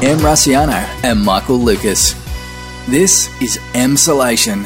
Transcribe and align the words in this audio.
Em 0.00 0.16
Rusciano 0.18 0.86
and 1.02 1.24
Michael 1.24 1.56
Lucas. 1.56 2.14
This 2.86 3.28
is 3.42 3.58
Emsolation. 3.74 4.64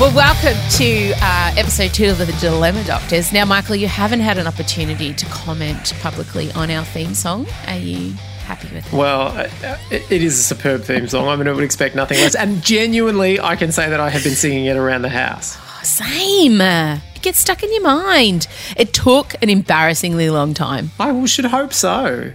Well, 0.00 0.16
welcome 0.16 0.56
to 0.78 1.12
uh, 1.16 1.52
episode 1.58 1.92
two 1.92 2.06
of 2.06 2.16
the 2.16 2.34
Dilemma 2.40 2.82
Doctors. 2.84 3.34
Now, 3.34 3.44
Michael, 3.44 3.76
you 3.76 3.86
haven't 3.86 4.20
had 4.20 4.38
an 4.38 4.46
opportunity 4.46 5.12
to 5.12 5.26
comment 5.26 5.92
publicly 6.00 6.50
on 6.52 6.70
our 6.70 6.86
theme 6.86 7.12
song. 7.12 7.46
Are 7.66 7.76
you 7.76 8.12
happy 8.46 8.74
with 8.74 8.86
it? 8.86 8.96
Well, 8.96 9.36
it 9.90 10.10
it 10.10 10.22
is 10.22 10.38
a 10.38 10.42
superb 10.42 10.84
theme 10.84 11.06
song. 11.06 11.28
I 11.28 11.36
mean, 11.36 11.46
I 11.48 11.52
would 11.52 11.62
expect 11.62 11.96
nothing 11.96 12.16
less. 12.16 12.34
And 12.34 12.62
genuinely, 12.62 13.40
I 13.40 13.56
can 13.56 13.72
say 13.72 13.90
that 13.90 14.00
I 14.00 14.08
have 14.08 14.24
been 14.24 14.36
singing 14.36 14.64
it 14.64 14.78
around 14.78 15.02
the 15.02 15.10
house. 15.10 15.58
Same. 15.86 16.62
It 16.62 17.20
gets 17.20 17.38
stuck 17.38 17.62
in 17.62 17.70
your 17.70 17.82
mind. 17.82 18.48
It 18.78 18.94
took 18.94 19.34
an 19.42 19.50
embarrassingly 19.50 20.30
long 20.30 20.54
time. 20.54 20.92
I 20.98 21.26
should 21.26 21.44
hope 21.44 21.74
so. 21.74 22.32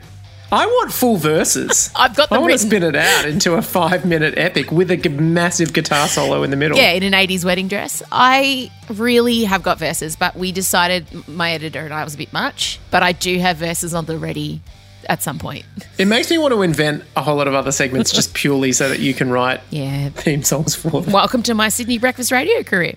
I 0.56 0.66
want 0.66 0.94
full 0.94 1.18
verses. 1.18 1.90
I've 1.96 2.16
got 2.16 2.32
I 2.32 2.38
want 2.38 2.48
written. 2.52 2.70
to 2.70 2.76
spin 2.76 2.84
it 2.84 2.96
out 2.96 3.26
into 3.26 3.54
a 3.56 3.62
five-minute 3.62 4.36
epic 4.38 4.72
with 4.72 4.90
a 4.90 4.98
g- 4.98 5.10
massive 5.10 5.74
guitar 5.74 6.08
solo 6.08 6.44
in 6.44 6.50
the 6.52 6.56
middle. 6.58 6.78
Yeah, 6.78 6.92
in 6.92 7.04
an 7.04 7.12
80s 7.12 7.44
wedding 7.44 7.68
dress. 7.68 8.02
I 8.12 8.72
really 8.90 9.44
have 9.44 9.64
got 9.64 9.80
verses, 9.80 10.16
but 10.16 10.36
we 10.38 10.52
decided, 10.54 11.28
my 11.28 11.52
editor 11.52 11.80
and 11.82 11.94
I, 11.94 12.04
was 12.06 12.16
a 12.16 12.18
bit 12.18 12.32
much. 12.32 12.80
But 12.90 13.04
I 13.04 13.12
do 13.12 13.38
have 13.40 13.58
verses 13.58 13.94
on 13.94 14.06
the 14.06 14.18
ready 14.18 14.62
at 15.10 15.22
some 15.22 15.40
point. 15.40 15.66
It 15.98 16.08
makes 16.10 16.30
me 16.30 16.38
want 16.38 16.54
to 16.54 16.62
invent 16.62 17.06
a 17.16 17.22
whole 17.24 17.38
lot 17.38 17.48
of 17.48 17.54
other 17.54 17.72
segments 17.72 18.12
just 18.12 18.34
purely 18.34 18.74
so 18.74 18.90
that 18.90 19.00
you 19.00 19.14
can 19.14 19.30
write 19.32 19.62
Yeah. 19.70 20.10
theme 20.10 20.44
songs 20.44 20.76
for 20.76 21.02
them. 21.02 21.14
Welcome 21.14 21.42
to 21.44 21.54
my 21.54 21.70
Sydney 21.70 22.00
breakfast 22.00 22.32
radio 22.34 22.64
career. 22.64 22.96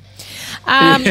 Um, 0.67 1.05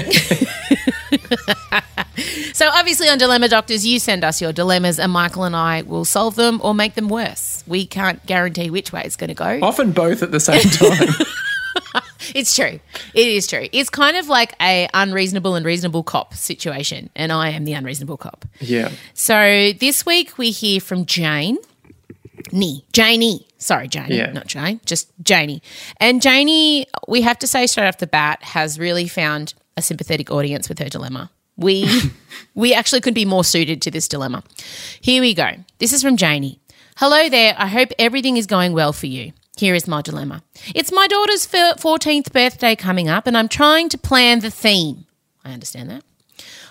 so, 2.53 2.69
obviously, 2.73 3.07
on 3.09 3.17
Dilemma 3.17 3.47
Doctors, 3.47 3.85
you 3.85 3.99
send 3.99 4.23
us 4.23 4.41
your 4.41 4.51
dilemmas, 4.53 4.99
and 4.99 5.11
Michael 5.11 5.43
and 5.43 5.55
I 5.55 5.81
will 5.83 6.05
solve 6.05 6.35
them 6.35 6.59
or 6.63 6.73
make 6.73 6.95
them 6.95 7.09
worse. 7.09 7.63
We 7.67 7.85
can't 7.85 8.23
guarantee 8.25 8.69
which 8.69 8.91
way 8.91 9.01
it's 9.05 9.15
going 9.15 9.29
to 9.29 9.33
go. 9.33 9.59
Often 9.61 9.91
both 9.91 10.23
at 10.23 10.31
the 10.31 10.39
same 10.39 10.61
time. 10.69 11.09
It's 12.35 12.55
true. 12.55 12.79
It 13.13 13.27
is 13.27 13.47
true. 13.47 13.67
It's 13.71 13.89
kind 13.89 14.17
of 14.17 14.27
like 14.27 14.53
a 14.61 14.89
unreasonable 14.93 15.55
and 15.55 15.65
reasonable 15.65 16.03
cop 16.03 16.33
situation, 16.33 17.09
and 17.15 17.31
I 17.31 17.49
am 17.49 17.63
the 17.63 17.73
unreasonable 17.73 18.17
cop. 18.17 18.45
yeah. 18.59 18.91
So 19.13 19.71
this 19.79 20.05
week 20.05 20.37
we 20.37 20.51
hear 20.51 20.81
from 20.81 21.05
Jane. 21.05 21.57
Nee. 22.51 22.85
Janie. 22.93 23.47
Sorry, 23.57 23.87
Janie. 23.87 24.17
Yeah. 24.17 24.31
Not 24.31 24.47
Jane, 24.47 24.79
just 24.85 25.11
Janie. 25.21 25.61
And 25.99 26.21
Janie, 26.21 26.87
we 27.07 27.21
have 27.21 27.39
to 27.39 27.47
say 27.47 27.67
straight 27.67 27.87
off 27.87 27.97
the 27.97 28.07
bat, 28.07 28.41
has 28.43 28.79
really 28.79 29.07
found 29.07 29.53
a 29.75 29.81
sympathetic 29.81 30.31
audience 30.31 30.69
with 30.69 30.79
her 30.79 30.89
dilemma. 30.89 31.31
We 31.55 31.89
we 32.55 32.73
actually 32.73 33.01
could 33.01 33.13
be 33.15 33.25
more 33.25 33.43
suited 33.43 33.81
to 33.83 33.91
this 33.91 34.07
dilemma. 34.07 34.43
Here 35.01 35.21
we 35.21 35.33
go. 35.33 35.51
This 35.79 35.93
is 35.93 36.01
from 36.01 36.17
Janie. 36.17 36.59
Hello 36.97 37.29
there. 37.29 37.55
I 37.57 37.67
hope 37.67 37.89
everything 37.99 38.37
is 38.37 38.47
going 38.47 38.73
well 38.73 38.93
for 38.93 39.07
you. 39.07 39.33
Here 39.55 39.73
is 39.73 39.87
my 39.87 40.01
dilemma. 40.01 40.43
It's 40.75 40.91
my 40.91 41.07
daughter's 41.07 41.47
14th 41.47 42.31
birthday 42.31 42.75
coming 42.75 43.09
up, 43.09 43.25
and 43.25 43.35
I'm 43.35 43.47
trying 43.47 43.89
to 43.89 43.97
plan 43.97 44.39
the 44.39 44.51
theme. 44.51 45.05
I 45.43 45.51
understand 45.51 45.89
that. 45.89 46.03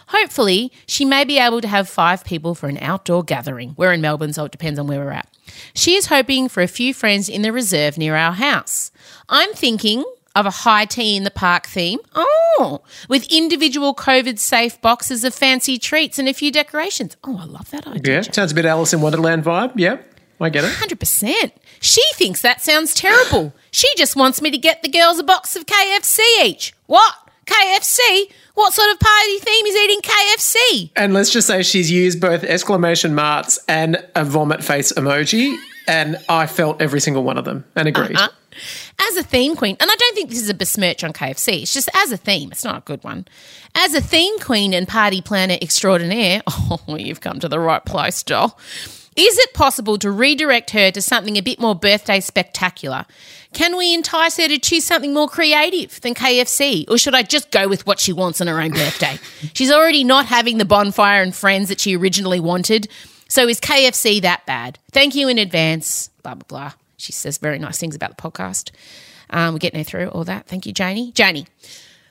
Hopefully, 0.09 0.73
she 0.87 1.05
may 1.05 1.25
be 1.25 1.39
able 1.39 1.61
to 1.61 1.69
have 1.69 1.89
five 1.89 2.25
people 2.25 2.55
for 2.55 2.69
an 2.69 2.79
outdoor 2.79 3.25
gathering. 3.25 3.75
We're 3.77 3.93
in 3.93 4.01
Melbourne, 4.01 4.33
so 4.33 4.45
it 4.45 4.53
depends 4.53 4.79
on 4.79 4.87
where 4.87 5.01
we're 5.01 5.11
at. 5.11 5.29
She 5.75 5.95
is 5.95 6.07
hoping 6.07 6.49
for 6.49 6.63
a 6.63 6.69
few 6.69 6.93
friends 6.95 7.29
in 7.29 7.43
the 7.43 7.53
reserve 7.53 7.99
near 7.99 8.17
our 8.17 8.33
house. 8.33 8.91
I'm 9.29 9.53
thinking 9.55 10.05
of 10.35 10.45
a 10.47 10.51
high 10.51 10.85
tea 10.85 11.17
in 11.17 11.25
the 11.25 11.31
park 11.31 11.67
theme. 11.67 11.99
Oh, 12.15 12.83
with 13.09 13.27
individual 13.33 13.95
COVID 13.95 14.39
safe 14.39 14.81
boxes 14.83 15.25
of 15.25 15.35
fancy 15.35 15.79
treats 15.79 16.19
and 16.19 16.29
a 16.29 16.35
few 16.35 16.53
decorations. 16.53 17.17
Oh, 17.25 17.39
I 17.41 17.45
love 17.45 17.71
that 17.71 17.87
idea. 17.87 18.17
Yeah. 18.17 18.21
Sounds 18.21 18.53
a 18.53 18.55
bit 18.55 18.67
Alice 18.67 18.93
in 18.93 19.01
Wonderland 19.01 19.45
vibe. 19.45 19.73
Yeah. 19.77 19.99
I 20.39 20.51
get 20.51 20.65
it. 20.65 20.73
100%. 20.73 21.53
She 21.81 22.03
thinks 22.13 22.43
that 22.43 22.61
sounds 22.61 22.93
terrible. 22.93 23.55
She 23.71 23.89
just 23.97 24.17
wants 24.17 24.43
me 24.43 24.51
to 24.51 24.59
get 24.59 24.83
the 24.83 24.89
girls 24.91 25.19
a 25.19 25.25
box 25.25 25.57
of 25.57 25.65
KFC 25.65 26.21
each. 26.45 26.75
What? 26.85 27.15
KFC? 27.47 28.31
What 28.55 28.73
sort 28.73 28.91
of 28.91 28.99
party 28.99 29.39
theme 29.39 29.67
is 29.67 29.77
eating 29.77 30.01
KFC? 30.01 30.91
And 30.97 31.15
let's 31.15 31.31
just 31.31 31.47
say 31.47 31.63
she's 31.63 31.91
used 31.91 32.21
both 32.21 32.43
exclamation 32.45 33.15
marks 33.15 33.59
and 33.69 34.03
a 34.15 34.25
vomit 34.25 34.65
face 34.65 34.93
emoji. 34.93 35.57
And 35.89 36.17
I 36.29 36.47
felt 36.47 36.81
every 36.83 37.01
single 37.01 37.23
one 37.23 37.39
of 37.39 37.45
them 37.45 37.65
and 37.77 37.87
agreed. 37.87 38.17
Uh-huh. 38.17 38.29
As 38.99 39.17
a 39.17 39.23
theme 39.23 39.55
queen, 39.55 39.77
and 39.79 39.91
I 39.91 39.95
don't 39.95 40.15
think 40.15 40.31
this 40.31 40.41
is 40.41 40.49
a 40.49 40.55
besmirch 40.55 41.05
on 41.05 41.13
KFC, 41.13 41.63
it's 41.63 41.75
just 41.75 41.91
as 41.95 42.11
a 42.11 42.17
theme, 42.17 42.51
it's 42.51 42.65
not 42.65 42.79
a 42.79 42.81
good 42.81 43.05
one. 43.05 43.27
As 43.75 43.95
a 43.95 44.01
theme 44.01 44.39
queen 44.39 44.73
and 44.73 44.89
party 44.89 45.21
planner 45.21 45.59
extraordinaire, 45.61 46.43
oh, 46.47 46.97
you've 46.99 47.21
come 47.21 47.39
to 47.41 47.49
the 47.49 47.61
right 47.61 47.85
place, 47.85 48.23
doll. 48.23 48.59
Is 49.17 49.39
it 49.39 49.55
possible 49.55 49.97
to 49.99 50.11
redirect 50.11 50.71
her 50.71 50.91
to 50.91 51.01
something 51.01 51.37
a 51.37 51.41
bit 51.41 51.59
more 51.59 51.75
birthday 51.75 52.21
spectacular? 52.21 53.07
Can 53.55 53.79
we 53.79 53.95
entice 53.95 54.37
her 54.37 54.47
to 54.47 54.59
choose 54.59 54.85
something 54.85 55.15
more 55.15 55.29
creative 55.29 55.99
than 56.03 56.15
KFC? 56.15 56.85
Or 56.91 56.99
should 56.99 57.15
I 57.15 57.23
just 57.23 57.51
go 57.51 57.67
with 57.67 57.87
what 57.87 57.99
she 57.99 58.13
wants 58.13 58.43
on 58.43 58.47
her 58.47 58.61
own 58.61 58.73
birthday? 58.73 59.19
She's 59.55 59.71
already 59.71 60.05
not 60.05 60.27
having 60.27 60.59
the 60.59 60.67
bonfire 60.67 61.23
and 61.23 61.35
friends 61.35 61.71
that 61.71 61.81
she 61.81 61.97
originally 61.97 62.41
wanted. 62.41 62.89
So 63.29 63.49
is 63.49 63.59
KFC 63.59 64.21
that 64.21 64.45
bad? 64.45 64.79
Thank 64.93 65.15
you 65.15 65.29
in 65.29 65.39
advance. 65.39 66.11
Blah, 66.23 66.35
blah, 66.35 66.47
blah. 66.49 66.73
She 66.99 67.13
says 67.13 67.39
very 67.39 67.59
nice 67.59 67.79
things 67.79 67.97
about 67.97 68.17
the 68.17 68.23
podcast. 68.23 68.71
Um, 69.31 69.55
we're 69.55 69.59
getting 69.61 69.81
her 69.81 69.85
through 69.85 70.09
all 70.09 70.25
that. 70.25 70.47
Thank 70.47 70.67
you, 70.67 70.73
Janie. 70.73 71.13
Janie. 71.13 71.47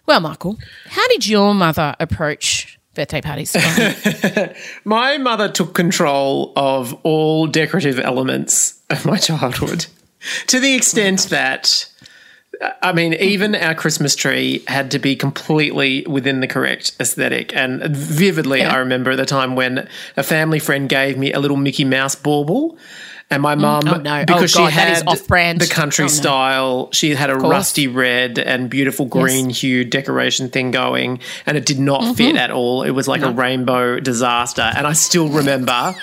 Well, 0.08 0.20
Michael, 0.20 0.58
how 0.88 1.08
did 1.10 1.28
your 1.28 1.54
mother 1.54 1.96
approach 2.00 2.80
birthday 2.96 3.22
parties? 3.22 3.56
My 4.86 5.18
mother 5.18 5.50
took 5.50 5.74
control 5.74 6.54
of 6.56 6.94
all 7.04 7.48
decorative 7.48 8.00
elements 8.00 8.82
of 8.90 9.06
my 9.06 9.18
childhood 9.18 9.86
to 10.48 10.60
the 10.60 10.74
extent 10.76 11.26
oh 11.28 11.30
that. 11.30 11.92
I 12.82 12.94
mean, 12.94 13.16
even 13.16 13.54
our 13.54 13.76
Christmas 13.76 14.16
tree 14.16 14.64
had 14.68 14.92
to 14.92 15.00
be 15.00 15.18
completely 15.18 16.06
within 16.08 16.40
the 16.40 16.48
correct 16.48 16.96
aesthetic. 17.02 17.54
And 17.54 17.84
vividly, 17.94 18.60
Yeah. 18.60 18.74
I 18.74 18.78
remember 18.78 19.12
at 19.12 19.18
the 19.18 19.26
time 19.26 19.58
when 19.58 19.90
a 20.16 20.24
family 20.24 20.60
friend 20.60 20.88
gave 20.88 21.18
me 21.18 21.34
a 21.34 21.42
little 21.42 21.58
Mickey 21.58 21.84
Mouse 21.84 22.16
bauble. 22.16 22.78
And 23.32 23.42
my 23.42 23.56
mum, 23.56 23.84
oh 23.88 23.98
no. 23.98 24.20
Oh 24.20 24.26
because 24.26 24.54
God, 24.54 24.68
she 24.70 24.72
had 24.76 25.08
off-brand. 25.08 25.60
the 25.60 25.66
country 25.68 26.04
Oh 26.04 26.08
no. 26.08 26.14
style, 26.14 26.90
she 26.94 27.16
had 27.16 27.30
a 27.32 27.36
rusty 27.36 27.88
red 27.88 28.38
and 28.38 28.70
beautiful 28.70 29.08
green 29.08 29.50
hued 29.50 29.90
decoration 29.90 30.50
thing 30.50 30.70
going, 30.72 31.20
and 31.48 31.58
it 31.58 31.66
did 31.66 31.80
not 31.80 32.02
Mm-hmm. 32.02 32.14
fit 32.14 32.36
at 32.36 32.52
all. 32.52 32.84
It 32.84 32.92
was 32.92 33.08
like 33.08 33.22
a 33.24 33.32
rainbow 33.32 34.00
disaster. 34.00 34.62
And 34.76 34.86
I 34.86 34.94
still 34.94 35.30
remember 35.30 35.96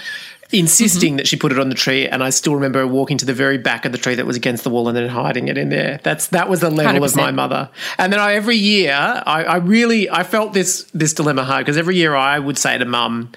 insisting 0.51 1.17
that 1.17 1.27
she 1.27 1.37
put 1.37 1.51
it 1.53 1.59
on 1.59 1.69
the 1.69 1.75
tree, 1.75 2.07
and 2.09 2.23
I 2.23 2.31
still 2.31 2.55
remember 2.55 2.87
walking 2.87 3.17
to 3.19 3.25
the 3.25 3.33
very 3.35 3.57
back 3.57 3.85
of 3.85 3.93
the 3.93 3.99
tree 3.99 4.15
that 4.17 4.27
was 4.27 4.37
against 4.37 4.65
the 4.65 4.71
wall 4.71 4.89
and 4.89 4.97
then 4.97 5.09
hiding 5.09 5.49
it 5.49 5.57
in 5.57 5.69
there. 5.71 6.01
That's 6.03 6.27
that 6.29 6.49
was 6.49 6.61
the 6.61 6.71
level 6.71 7.03
of 7.05 7.13
100%. 7.13 7.17
my 7.17 7.31
mother. 7.31 7.71
And 7.99 8.13
then 8.13 8.21
I 8.21 8.35
every 8.35 8.57
year, 8.57 8.93
I, 8.93 9.45
I 9.45 9.57
really 9.57 10.11
I 10.11 10.25
felt 10.25 10.53
this 10.55 10.85
this 10.93 11.15
dilemma 11.15 11.45
hard 11.45 11.65
because 11.65 11.79
every 11.79 11.97
year 11.97 12.15
I 12.15 12.39
would 12.39 12.59
say 12.59 12.77
to 12.79 12.85
mum. 12.85 13.31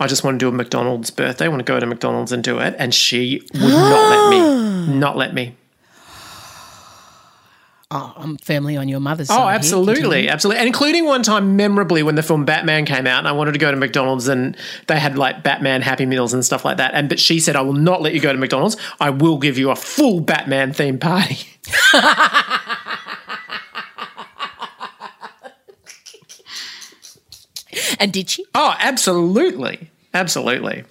I 0.00 0.06
just 0.06 0.24
want 0.24 0.40
to 0.40 0.44
do 0.44 0.48
a 0.48 0.52
McDonald's 0.52 1.10
birthday. 1.10 1.44
I 1.44 1.48
want 1.48 1.60
to 1.60 1.64
go 1.64 1.78
to 1.78 1.86
McDonald's 1.86 2.32
and 2.32 2.42
do 2.42 2.58
it. 2.58 2.74
And 2.78 2.94
she 2.94 3.42
would 3.52 3.60
not 3.60 4.10
let 4.10 4.30
me. 4.30 4.70
Not 4.90 5.16
let 5.16 5.34
me. 5.34 5.54
oh, 7.90 8.12
I'm 8.16 8.38
firmly 8.38 8.78
on 8.78 8.88
your 8.88 8.98
mother's 8.98 9.30
oh, 9.30 9.34
side. 9.34 9.44
Oh, 9.44 9.48
absolutely, 9.48 10.02
Continue. 10.02 10.30
absolutely, 10.30 10.58
and 10.58 10.66
including 10.66 11.04
one 11.04 11.22
time 11.22 11.54
memorably 11.56 12.02
when 12.02 12.14
the 12.14 12.22
film 12.22 12.46
Batman 12.46 12.86
came 12.86 13.06
out, 13.06 13.18
and 13.18 13.28
I 13.28 13.32
wanted 13.32 13.52
to 13.52 13.58
go 13.58 13.70
to 13.70 13.76
McDonald's, 13.76 14.26
and 14.26 14.56
they 14.86 14.98
had 14.98 15.18
like 15.18 15.42
Batman 15.42 15.82
Happy 15.82 16.06
Meals 16.06 16.32
and 16.32 16.44
stuff 16.44 16.64
like 16.64 16.78
that. 16.78 16.94
And 16.94 17.10
but 17.10 17.20
she 17.20 17.38
said, 17.38 17.56
"I 17.56 17.60
will 17.60 17.74
not 17.74 18.00
let 18.00 18.14
you 18.14 18.20
go 18.20 18.32
to 18.32 18.38
McDonald's. 18.38 18.78
I 19.00 19.10
will 19.10 19.36
give 19.38 19.58
you 19.58 19.70
a 19.70 19.76
full 19.76 20.20
Batman 20.20 20.72
themed 20.72 21.00
party." 21.00 21.38
And 28.00 28.12
did 28.12 28.30
she? 28.30 28.44
Oh, 28.54 28.74
absolutely, 28.78 29.90
absolutely. 30.12 30.84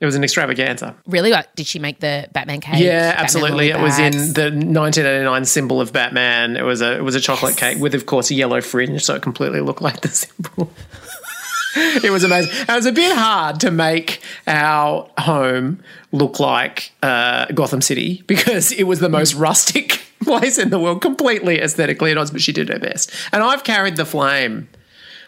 It 0.00 0.06
was 0.06 0.16
an 0.16 0.24
extravaganza. 0.24 0.96
Really? 1.06 1.30
Like, 1.30 1.54
did 1.54 1.66
she 1.66 1.78
make 1.78 2.00
the 2.00 2.28
Batman 2.32 2.60
cake? 2.60 2.82
Yeah, 2.82 3.14
absolutely. 3.16 3.70
It 3.70 3.78
was 3.78 4.00
in 4.00 4.12
the 4.32 4.50
1989 4.50 5.44
symbol 5.44 5.80
of 5.80 5.92
Batman. 5.92 6.56
It 6.56 6.62
was 6.62 6.80
a 6.80 6.96
it 6.96 7.02
was 7.02 7.14
a 7.14 7.20
chocolate 7.20 7.56
cake 7.56 7.78
with, 7.78 7.94
of 7.94 8.06
course, 8.06 8.30
a 8.30 8.34
yellow 8.34 8.60
fringe, 8.60 9.04
so 9.04 9.14
it 9.14 9.22
completely 9.22 9.60
looked 9.60 9.82
like 9.82 10.00
the 10.00 10.08
symbol. 10.08 10.72
it 11.76 12.10
was 12.10 12.24
amazing. 12.24 12.52
It 12.52 12.68
was 12.68 12.86
a 12.86 12.92
bit 12.92 13.16
hard 13.16 13.60
to 13.60 13.70
make 13.70 14.20
our 14.46 15.08
home 15.18 15.82
look 16.10 16.40
like 16.40 16.92
uh, 17.02 17.46
Gotham 17.46 17.80
City 17.80 18.22
because 18.26 18.72
it 18.72 18.84
was 18.84 19.00
the 19.00 19.08
most 19.08 19.34
rustic 19.34 20.02
place 20.24 20.58
in 20.58 20.70
the 20.70 20.78
world, 20.78 21.00
completely 21.00 21.60
aesthetically 21.60 22.10
at 22.10 22.18
odds, 22.18 22.30
but 22.30 22.40
she 22.40 22.52
did 22.52 22.68
her 22.68 22.78
best. 22.78 23.12
And 23.32 23.42
I've 23.42 23.64
carried 23.64 23.96
the 23.96 24.04
flame. 24.04 24.68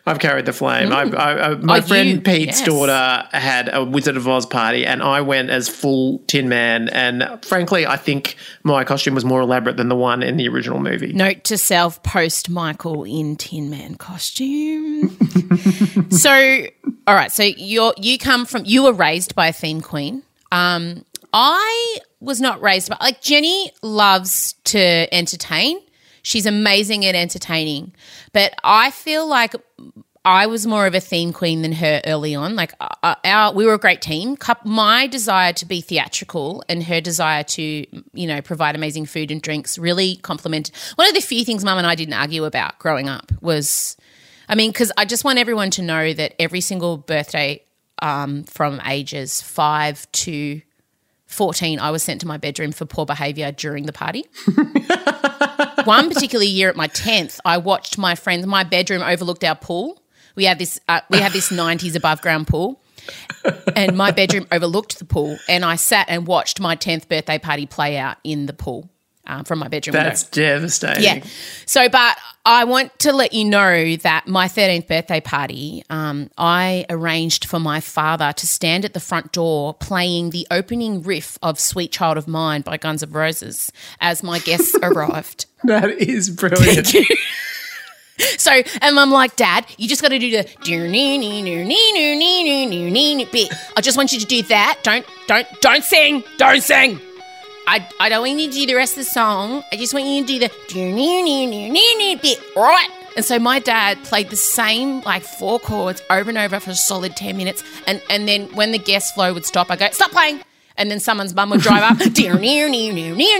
I've 0.06 0.18
carried 0.18 0.44
the 0.44 0.52
flame. 0.52 0.92
I've, 0.92 1.14
I, 1.14 1.32
I, 1.32 1.54
my 1.54 1.78
Oh, 1.78 1.80
friend 1.80 2.08
you- 2.10 2.20
Pete's 2.20 2.58
yes. 2.60 2.64
daughter 2.66 3.26
had 3.32 3.70
a 3.72 3.82
Wizard 3.82 4.18
of 4.18 4.28
Oz 4.28 4.44
party, 4.44 4.84
and 4.84 5.02
I 5.02 5.22
went 5.22 5.48
as 5.48 5.66
full 5.68 6.18
Tin 6.26 6.48
Man. 6.48 6.90
And 6.90 7.42
frankly, 7.42 7.86
I 7.86 7.96
think 7.96 8.36
my 8.64 8.84
costume 8.84 9.14
was 9.14 9.24
more 9.24 9.40
elaborate 9.40 9.78
than 9.78 9.88
the 9.88 9.96
one 9.96 10.22
in 10.22 10.36
the 10.36 10.46
original 10.48 10.78
movie. 10.78 11.14
Note 11.14 11.44
to 11.44 11.56
self: 11.56 12.02
post 12.02 12.50
Michael 12.50 13.04
in 13.04 13.36
Tin 13.36 13.70
Man 13.70 13.94
costume. 13.94 15.08
so, 16.10 16.66
all 17.06 17.14
right. 17.14 17.32
So 17.32 17.42
you're 17.42 17.94
you 17.96 18.18
come 18.18 18.44
from 18.44 18.64
you 18.66 18.82
were 18.82 18.92
raised 18.92 19.34
by 19.34 19.48
a 19.48 19.52
theme 19.54 19.80
queen. 19.80 20.22
Um, 20.52 21.04
I 21.32 21.98
was 22.20 22.40
not 22.40 22.60
raised 22.62 22.90
by 22.90 22.96
like 23.00 23.20
Jenny 23.22 23.72
loves 23.82 24.54
to 24.64 25.12
entertain. 25.14 25.78
She's 26.24 26.46
amazing 26.46 27.04
at 27.04 27.14
entertaining, 27.14 27.94
but 28.32 28.54
I 28.64 28.90
feel 28.90 29.26
like 29.26 29.54
I 30.24 30.46
was 30.46 30.66
more 30.66 30.86
of 30.86 30.94
a 30.94 31.00
theme 31.00 31.34
queen 31.34 31.60
than 31.60 31.72
her 31.72 32.00
early 32.06 32.34
on. 32.34 32.56
Like 32.56 32.72
uh, 32.80 33.14
our, 33.24 33.52
we 33.52 33.66
were 33.66 33.74
a 33.74 33.78
great 33.78 34.00
team. 34.00 34.38
My 34.64 35.06
desire 35.06 35.52
to 35.52 35.66
be 35.66 35.82
theatrical 35.82 36.64
and 36.66 36.82
her 36.84 37.02
desire 37.02 37.42
to, 37.42 37.62
you 37.62 38.26
know, 38.26 38.40
provide 38.40 38.74
amazing 38.74 39.04
food 39.04 39.30
and 39.30 39.42
drinks 39.42 39.76
really 39.76 40.16
complemented. 40.16 40.74
One 40.94 41.08
of 41.08 41.14
the 41.14 41.20
few 41.20 41.44
things 41.44 41.62
Mum 41.62 41.76
and 41.76 41.86
I 41.86 41.94
didn't 41.94 42.14
argue 42.14 42.46
about 42.46 42.78
growing 42.78 43.06
up 43.06 43.32
was, 43.42 43.98
I 44.48 44.54
mean, 44.54 44.70
because 44.70 44.90
I 44.96 45.04
just 45.04 45.24
want 45.24 45.38
everyone 45.38 45.70
to 45.72 45.82
know 45.82 46.14
that 46.14 46.34
every 46.38 46.62
single 46.62 46.96
birthday 46.96 47.62
um, 48.00 48.44
from 48.44 48.80
ages 48.86 49.42
five 49.42 50.10
to 50.12 50.62
14, 51.26 51.80
I 51.80 51.90
was 51.90 52.02
sent 52.02 52.22
to 52.22 52.26
my 52.26 52.38
bedroom 52.38 52.72
for 52.72 52.86
poor 52.86 53.04
behavior 53.04 53.52
during 53.52 53.84
the 53.84 53.92
party. 53.92 54.24
One 55.84 56.08
particular 56.08 56.44
year 56.44 56.70
at 56.70 56.76
my 56.76 56.88
10th, 56.88 57.40
I 57.44 57.58
watched 57.58 57.98
my 57.98 58.14
friends, 58.14 58.46
my 58.46 58.64
bedroom 58.64 59.02
overlooked 59.02 59.44
our 59.44 59.54
pool. 59.54 60.02
We 60.34 60.44
had 60.44 60.58
this, 60.58 60.80
uh, 60.88 61.00
we 61.10 61.18
had 61.18 61.32
this 61.32 61.50
90s 61.50 61.94
above 61.94 62.22
ground 62.22 62.46
pool. 62.46 62.80
And 63.76 63.96
my 63.96 64.10
bedroom 64.10 64.46
overlooked 64.50 64.98
the 64.98 65.04
pool, 65.04 65.36
and 65.46 65.62
I 65.62 65.76
sat 65.76 66.06
and 66.08 66.26
watched 66.26 66.58
my 66.58 66.74
10th 66.74 67.06
birthday 67.06 67.38
party 67.38 67.66
play 67.66 67.98
out 67.98 68.16
in 68.24 68.46
the 68.46 68.54
pool 68.54 68.88
uh, 69.26 69.42
from 69.42 69.58
my 69.58 69.68
bedroom 69.68 69.94
window. 69.94 70.08
That's 70.08 70.24
devastating. 70.24 71.02
Yeah. 71.02 71.24
So, 71.66 71.88
but 71.88 72.16
I 72.44 72.64
want 72.64 72.98
to 73.00 73.12
let 73.12 73.32
you 73.32 73.44
know 73.44 73.96
that 73.96 74.26
my 74.26 74.48
13th 74.48 74.86
birthday 74.86 75.20
party, 75.20 75.82
um, 75.88 76.30
I 76.36 76.84
arranged 76.90 77.46
for 77.46 77.58
my 77.58 77.80
father 77.80 78.32
to 78.32 78.46
stand 78.46 78.84
at 78.84 78.92
the 78.92 79.00
front 79.00 79.32
door 79.32 79.74
playing 79.74 80.30
the 80.30 80.46
opening 80.50 81.02
riff 81.02 81.38
of 81.42 81.58
Sweet 81.58 81.90
Child 81.90 82.18
of 82.18 82.28
Mine 82.28 82.60
by 82.60 82.76
Guns 82.76 83.02
N' 83.02 83.10
Roses 83.10 83.72
as 84.00 84.22
my 84.22 84.38
guests 84.40 84.76
arrived. 84.82 85.46
That 85.64 85.90
is 85.90 86.30
brilliant. 86.30 86.94
So, 88.38 88.52
and 88.52 88.98
I'm 88.98 89.10
like, 89.10 89.34
Dad, 89.34 89.66
you 89.76 89.88
just 89.88 90.00
got 90.00 90.10
to 90.10 90.18
do 90.20 90.30
the 90.30 90.48
do 90.62 90.86
nee 90.86 91.18
nee 91.18 91.42
no 91.42 91.64
nee 91.64 91.92
no 91.92 92.16
nee 92.16 92.66
no 92.66 92.88
nee 92.88 93.14
nee 93.16 93.24
bit. 93.24 93.52
I 93.76 93.80
just 93.80 93.96
want 93.96 94.12
you 94.12 94.20
to 94.20 94.26
do 94.26 94.42
that. 94.44 94.78
Don't, 94.84 95.04
don't, 95.26 95.48
don't 95.60 95.82
sing. 95.82 96.22
Don't 96.38 96.62
sing. 96.62 97.00
I, 97.66 97.86
I 97.98 98.08
don't 98.08 98.26
want 98.26 98.38
you 98.40 98.48
to 98.48 98.52
do 98.52 98.66
the 98.66 98.74
rest 98.74 98.92
of 98.92 99.04
the 99.04 99.10
song. 99.10 99.62
I 99.72 99.76
just 99.76 99.94
want 99.94 100.06
you 100.06 100.22
to 100.22 100.26
do 100.26 100.38
the 100.38 100.50
bit, 102.20 102.38
right? 102.56 102.88
And 103.16 103.24
so 103.24 103.38
my 103.38 103.58
dad 103.58 104.02
played 104.04 104.30
the 104.30 104.36
same 104.36 105.00
like 105.02 105.22
four 105.22 105.60
chords 105.60 106.02
over 106.10 106.28
and 106.28 106.38
over 106.38 106.60
for 106.60 106.70
a 106.70 106.74
solid 106.74 107.16
10 107.16 107.36
minutes. 107.36 107.62
And, 107.86 108.02
and 108.10 108.28
then 108.28 108.46
when 108.54 108.72
the 108.72 108.78
guest 108.78 109.14
flow 109.14 109.32
would 109.32 109.46
stop, 109.46 109.70
I 109.70 109.76
go, 109.76 109.88
stop 109.90 110.10
playing. 110.10 110.40
And 110.76 110.90
then 110.90 110.98
someone's 110.98 111.34
mum 111.34 111.50
would 111.50 111.60
drive 111.60 111.84
up, 111.84 112.00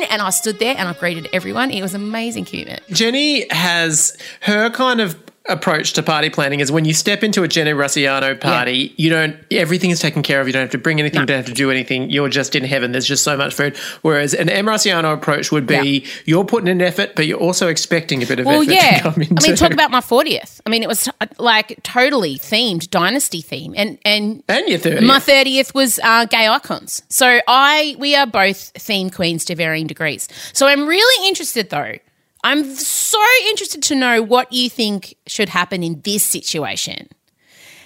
and 0.09 0.23
I 0.23 0.31
stood 0.31 0.61
there 0.61 0.77
and 0.79 0.89
I 0.89 0.93
greeted 0.93 1.29
everyone. 1.33 1.73
It 1.73 1.83
was 1.83 1.93
amazing, 1.93 2.45
cute. 2.45 2.69
Jenny 2.91 3.49
has 3.51 4.17
her 4.43 4.71
kind 4.71 5.01
of 5.01 5.24
approach 5.47 5.93
to 5.93 6.03
party 6.03 6.31
planning 6.31 6.61
is 6.61 6.73
when 6.73 6.87
you 6.87 6.95
step 6.95 7.23
into 7.23 7.43
a 7.43 7.49
Jenny 7.49 7.73
Rusciano 7.73 8.41
party, 8.41 8.95
you 8.97 9.11
don't 9.11 9.37
everything 9.51 9.91
is 9.91 10.01
taken 10.01 10.23
care 10.23 10.41
of. 10.41 10.47
You 10.47 10.53
don't 10.55 10.63
have 10.63 10.71
to 10.71 10.79
bring 10.79 10.99
anything, 11.01 11.21
you 11.21 11.27
don't 11.27 11.37
have 11.37 11.47
to 11.47 11.53
do 11.53 11.71
anything. 11.71 12.09
You're 12.09 12.31
just 12.31 12.57
in 12.57 12.65
heaven. 12.65 12.93
There's 12.93 13.07
just 13.07 13.23
so 13.25 13.37
much 13.37 13.53
food. 13.55 13.77
Whereas 14.03 14.33
an 14.33 14.49
Em 14.49 14.65
Rusciano 14.67 15.13
approach 15.13 15.53
would 15.53 15.67
be 15.67 15.75
Yeah. 16.01 16.11
you're 16.25 16.45
putting 16.45 16.69
in 16.69 16.81
effort, 16.81 17.15
but 17.15 17.27
you're 17.27 17.39
also 17.39 17.69
expecting 17.69 18.23
a 18.23 18.27
bit 18.27 18.41
of 18.41 18.47
Well, 18.47 18.63
effort 18.63 18.73
yeah. 18.73 18.97
to 18.99 19.03
come 19.03 19.23
into. 19.23 19.35
I 19.45 19.49
mean, 19.49 19.57
talk 19.57 19.73
about 19.73 19.91
my 19.91 20.01
40th. 20.01 20.61
I 20.65 20.71
mean, 20.71 20.83
it 20.83 20.89
was 20.89 21.09
like 21.39 21.79
totally 21.83 22.39
themed, 22.39 22.89
dynasty 22.91 23.43
theme. 23.43 23.75
And, 23.77 23.99
and 24.05 24.43
and 24.49 24.67
your 24.69 24.79
30. 24.79 25.05
my 25.07 25.19
30th 25.19 25.75
was 25.75 25.99
uh, 26.03 26.25
gay 26.25 26.47
icons. 26.49 27.03
So 27.11 27.41
I, 27.47 27.97
we 27.99 28.17
are 28.17 28.27
both 28.27 28.71
theme 28.79 29.11
queens 29.11 29.45
to 29.47 29.55
varying 29.55 29.87
degrees. 29.87 30.29
So 30.55 30.67
I'm 30.67 30.87
really 30.87 31.29
interested 31.29 31.69
though. 31.69 31.97
I'm 32.45 32.75
so 32.75 33.19
interested 33.49 33.83
to 33.85 33.95
know 33.95 34.23
what 34.23 34.53
you 34.53 34.69
think 34.69 35.15
should 35.27 35.49
happen 35.49 35.83
in 35.83 36.03
this 36.03 36.23
situation. 36.23 37.09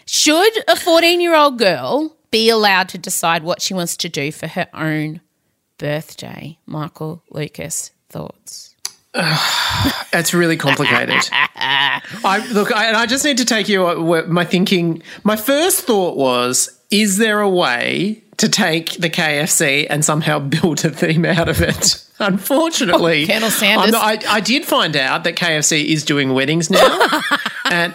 Should 0.04 0.52
a 0.68 0.74
14 0.74 1.20
year 1.20 1.36
old 1.36 1.58
girl 1.58 2.16
be 2.32 2.50
allowed 2.50 2.88
to 2.90 2.98
decide 2.98 3.44
what 3.44 3.62
she 3.62 3.72
wants 3.72 3.96
to 3.98 4.08
do 4.08 4.32
for 4.32 4.48
her 4.48 4.66
own 4.74 5.20
birthday? 5.78 6.58
Michael 6.66 7.22
Lucas, 7.30 7.92
thoughts? 8.08 8.74
That's 9.14 10.34
really 10.34 10.56
complicated. 10.56 11.28
I 11.32 12.46
look, 12.52 12.74
I, 12.74 12.86
and 12.86 12.96
I 12.96 13.06
just 13.06 13.24
need 13.24 13.38
to 13.38 13.44
take 13.44 13.68
you. 13.68 13.86
uh, 13.86 14.24
My 14.26 14.44
thinking, 14.44 15.02
my 15.22 15.36
first 15.36 15.82
thought 15.82 16.16
was: 16.16 16.80
Is 16.90 17.16
there 17.18 17.40
a 17.40 17.48
way 17.48 18.22
to 18.38 18.48
take 18.48 18.92
the 18.94 19.10
KFC 19.10 19.86
and 19.88 20.04
somehow 20.04 20.38
build 20.54 20.84
a 20.84 20.90
theme 20.90 21.24
out 21.24 21.48
of 21.48 21.60
it? 21.60 22.04
Unfortunately, 22.18 23.24
Oh, 23.24 23.26
Colonel 23.26 23.50
Sanders. 23.50 23.92
not- 23.92 24.24
I, 24.26 24.36
I 24.36 24.40
did 24.40 24.64
find 24.64 24.96
out 24.96 25.22
that 25.24 25.36
KFC 25.36 25.84
is 25.86 26.04
doing 26.04 26.32
weddings 26.34 26.70
now, 26.70 27.20
and. 27.70 27.94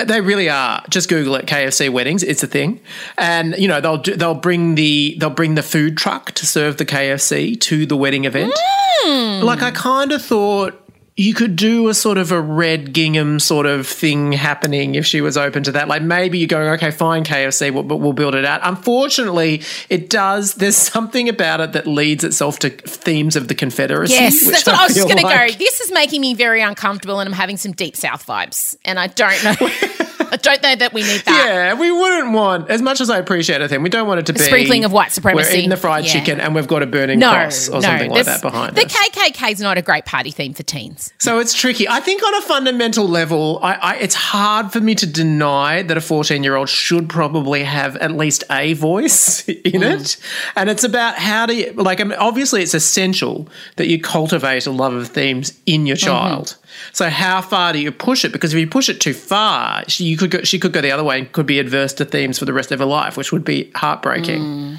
They 0.00 0.20
really 0.20 0.48
are. 0.48 0.80
Just 0.88 1.08
Google 1.08 1.34
it. 1.34 1.46
KFC 1.46 1.90
weddings. 1.90 2.22
It's 2.22 2.44
a 2.44 2.46
thing, 2.46 2.78
and 3.16 3.56
you 3.58 3.66
know 3.66 3.80
they'll 3.80 3.96
do, 3.98 4.14
they'll 4.14 4.32
bring 4.36 4.76
the 4.76 5.16
they'll 5.18 5.28
bring 5.28 5.56
the 5.56 5.62
food 5.64 5.96
truck 5.96 6.30
to 6.34 6.46
serve 6.46 6.76
the 6.76 6.86
KFC 6.86 7.60
to 7.62 7.84
the 7.84 7.96
wedding 7.96 8.24
event. 8.24 8.52
Hmm. 8.56 9.44
Like 9.44 9.60
I 9.60 9.72
kind 9.72 10.12
of 10.12 10.22
thought 10.24 10.80
you 11.18 11.34
could 11.34 11.56
do 11.56 11.88
a 11.88 11.94
sort 11.94 12.16
of 12.16 12.30
a 12.30 12.40
red 12.40 12.92
gingham 12.92 13.40
sort 13.40 13.66
of 13.66 13.88
thing 13.88 14.30
happening 14.30 14.94
if 14.94 15.04
she 15.04 15.20
was 15.20 15.36
open 15.36 15.64
to 15.64 15.72
that. 15.72 15.88
Like 15.88 16.00
maybe 16.00 16.38
you're 16.38 16.46
going, 16.46 16.68
okay, 16.74 16.92
fine, 16.92 17.24
KFC, 17.24 17.74
but 17.88 17.96
we'll 17.96 18.12
build 18.12 18.36
it 18.36 18.44
out. 18.44 18.60
Unfortunately, 18.62 19.62
it 19.90 20.08
does. 20.10 20.54
There's 20.54 20.76
something 20.76 21.28
about 21.28 21.60
it 21.60 21.72
that 21.72 21.88
leads 21.88 22.22
itself 22.22 22.60
to 22.60 22.70
themes 22.70 23.34
of 23.34 23.48
the 23.48 23.56
Confederacy. 23.56 24.14
Yes, 24.14 24.46
that's 24.48 24.64
what 24.64 24.76
I 24.76 24.84
was 24.84 24.94
just 24.94 25.08
going 25.08 25.18
to 25.18 25.24
like- 25.24 25.52
go. 25.54 25.58
This 25.58 25.80
is 25.80 25.90
making 25.90 26.20
me 26.20 26.34
very 26.34 26.62
uncomfortable, 26.62 27.18
and 27.18 27.28
I'm 27.28 27.34
having 27.34 27.56
some 27.56 27.72
deep 27.72 27.96
South 27.96 28.24
vibes, 28.24 28.76
and 28.84 28.96
I 28.96 29.08
don't 29.08 29.42
know. 29.42 29.56
I 30.20 30.36
don't 30.36 30.62
know 30.62 30.76
that 30.76 30.92
we 30.92 31.02
need 31.02 31.20
that. 31.22 31.46
Yeah, 31.46 31.74
we 31.74 31.90
wouldn't 31.90 32.32
want 32.32 32.70
as 32.70 32.82
much 32.82 33.00
as 33.00 33.10
I 33.10 33.18
appreciate 33.18 33.60
a 33.60 33.68
thing. 33.68 33.82
We 33.82 33.88
don't 33.88 34.06
want 34.06 34.20
it 34.20 34.26
to 34.26 34.32
be 34.32 34.40
sprinkling 34.40 34.84
of 34.84 34.92
white 34.92 35.12
supremacy. 35.12 35.50
We're 35.50 35.58
eating 35.58 35.70
the 35.70 35.76
fried 35.76 36.04
Yeah. 36.04 36.12
chicken 36.12 36.40
and 36.40 36.54
we've 36.54 36.66
got 36.66 36.82
a 36.82 36.86
burning 36.86 37.18
No, 37.18 37.32
cross 37.32 37.68
or 37.68 37.74
no, 37.74 37.80
something 37.82 38.10
like 38.10 38.26
that 38.26 38.42
behind 38.42 38.76
the 38.76 38.84
us. 38.84 38.92
The 38.92 38.98
KKK 38.98 39.52
is 39.52 39.60
not 39.60 39.78
a 39.78 39.82
great 39.82 40.04
party 40.04 40.30
theme 40.30 40.54
for 40.54 40.62
teens. 40.62 41.12
So 41.18 41.38
it's 41.38 41.54
tricky. 41.54 41.88
I 41.88 42.00
think 42.00 42.22
on 42.22 42.34
a 42.34 42.42
fundamental 42.42 43.08
level, 43.08 43.58
I, 43.62 43.74
I, 43.74 43.96
it's 43.96 44.14
hard 44.14 44.72
for 44.72 44.80
me 44.80 44.94
to 44.96 45.06
deny 45.06 45.82
that 45.82 45.96
a 45.96 46.00
14 46.00 46.42
year 46.42 46.56
old 46.56 46.68
should 46.68 47.08
probably 47.08 47.64
have 47.64 47.96
at 47.96 48.12
least 48.12 48.44
a 48.50 48.74
voice 48.74 49.48
in 49.48 49.82
mm. 49.82 50.00
it. 50.00 50.16
And 50.56 50.68
it's 50.68 50.84
about 50.84 51.16
how 51.16 51.46
do 51.46 51.56
you, 51.56 51.72
like, 51.72 52.00
I 52.00 52.04
mean, 52.04 52.18
obviously, 52.18 52.62
it's 52.62 52.74
essential 52.74 53.48
that 53.76 53.88
you 53.88 54.00
cultivate 54.00 54.66
a 54.66 54.70
love 54.70 54.94
of 54.94 55.08
themes 55.08 55.58
in 55.66 55.86
your 55.86 55.96
mm-hmm. 55.96 56.06
child. 56.06 56.56
So 56.92 57.08
how 57.08 57.40
far 57.40 57.72
do 57.72 57.78
you 57.78 57.92
push 57.92 58.24
it? 58.24 58.32
Because 58.32 58.52
if 58.52 58.60
you 58.60 58.66
push 58.66 58.88
it 58.88 59.00
too 59.00 59.14
far, 59.14 59.84
she, 59.88 60.04
you 60.04 60.16
could 60.16 60.30
go, 60.30 60.42
she 60.42 60.58
could 60.58 60.72
go 60.72 60.80
the 60.80 60.90
other 60.90 61.04
way 61.04 61.18
and 61.18 61.32
could 61.32 61.46
be 61.46 61.58
adverse 61.58 61.92
to 61.94 62.04
themes 62.04 62.38
for 62.38 62.44
the 62.44 62.52
rest 62.52 62.72
of 62.72 62.78
her 62.78 62.84
life, 62.84 63.16
which 63.16 63.32
would 63.32 63.44
be 63.44 63.70
heartbreaking. 63.74 64.78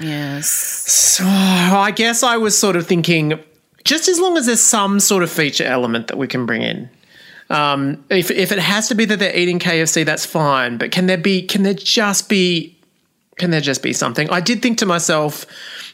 Yes. 0.00 0.48
So 0.48 1.24
I 1.24 1.90
guess 1.90 2.22
I 2.22 2.36
was 2.36 2.56
sort 2.56 2.76
of 2.76 2.86
thinking, 2.86 3.38
just 3.84 4.08
as 4.08 4.20
long 4.20 4.36
as 4.36 4.46
there's 4.46 4.62
some 4.62 5.00
sort 5.00 5.22
of 5.22 5.30
feature 5.30 5.64
element 5.64 6.08
that 6.08 6.16
we 6.18 6.26
can 6.26 6.46
bring 6.46 6.62
in. 6.62 6.88
Um, 7.50 8.04
if 8.08 8.30
if 8.30 8.52
it 8.52 8.60
has 8.60 8.88
to 8.88 8.94
be 8.94 9.04
that 9.06 9.18
they're 9.18 9.36
eating 9.36 9.58
KFC, 9.58 10.04
that's 10.04 10.24
fine. 10.24 10.78
But 10.78 10.92
can 10.92 11.06
there 11.06 11.18
be? 11.18 11.42
Can 11.42 11.64
there 11.64 11.74
just 11.74 12.28
be? 12.28 12.76
Can 13.40 13.50
there 13.50 13.60
just 13.60 13.82
be 13.82 13.92
something? 13.92 14.28
I 14.30 14.40
did 14.40 14.60
think 14.62 14.78
to 14.78 14.86
myself, 14.86 15.46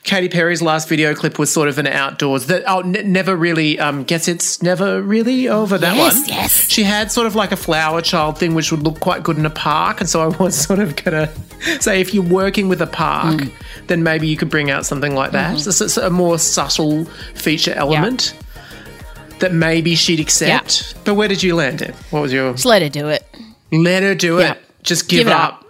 Katy 0.03 0.29
Perry's 0.29 0.61
last 0.63 0.89
video 0.89 1.15
clip 1.15 1.39
was 1.39 1.51
sort 1.53 1.69
of 1.69 1.79
an 1.79 1.87
outdoors 1.87 2.47
that 2.47 2.65
oh 2.67 2.81
n- 2.81 3.13
never 3.13 3.35
really 3.35 3.79
um, 3.79 4.03
guess 4.05 4.29
it's 4.29 4.63
never 4.63 5.01
really 5.01 5.49
over 5.49 5.79
that 5.79 5.97
Yes, 5.97 6.15
one. 6.21 6.29
yes. 6.29 6.69
She 6.71 6.83
had 6.83 7.11
sort 7.11 7.27
of 7.27 7.35
like 7.35 7.53
a 7.53 7.57
flower 7.57 8.03
child 8.03 8.37
thing, 8.39 8.55
which 8.55 8.71
would 8.73 8.83
look 8.83 9.01
quite 9.01 9.23
good 9.23 9.39
in 9.39 9.47
a 9.47 9.51
park. 9.51 10.01
And 10.01 10.09
so 10.09 10.21
I 10.23 10.27
was 10.27 10.57
sort 10.67 10.81
of 10.81 10.97
gonna 11.03 11.31
say, 11.81 12.01
if 12.01 12.13
you're 12.13 12.23
working 12.25 12.69
with 12.69 12.83
a 12.83 12.87
park, 12.87 13.37
Mm. 13.41 13.53
then 13.87 14.03
maybe 14.03 14.27
you 14.29 14.37
could 14.37 14.51
bring 14.51 14.71
out 14.71 14.85
something 14.85 15.15
like 15.15 15.33
that. 15.33 15.57
Mm-hmm. 15.57 15.71
So 15.71 15.85
it's 15.85 15.97
a 15.97 16.11
more 16.11 16.39
subtle 16.39 17.05
feature 17.35 17.73
element 17.75 18.35
that 19.39 19.53
maybe 19.53 19.95
she'd 19.95 20.19
accept. 20.21 20.95
But 21.05 21.15
where 21.15 21.29
did 21.29 21.43
you 21.43 21.55
land 21.55 21.81
it? 21.83 21.95
What 22.11 22.23
was 22.23 22.33
your? 22.33 22.53
Just 22.53 22.65
let 22.67 22.83
her 22.83 22.89
do 22.89 23.09
it. 23.09 23.25
Let 23.73 24.03
her 24.03 24.15
do 24.15 24.39
Yeah. 24.39 24.53
it. 24.53 24.63
Just 24.83 25.09
give, 25.09 25.19
Give 25.19 25.27
it 25.29 25.33
up. 25.33 25.55
up. 25.55 25.66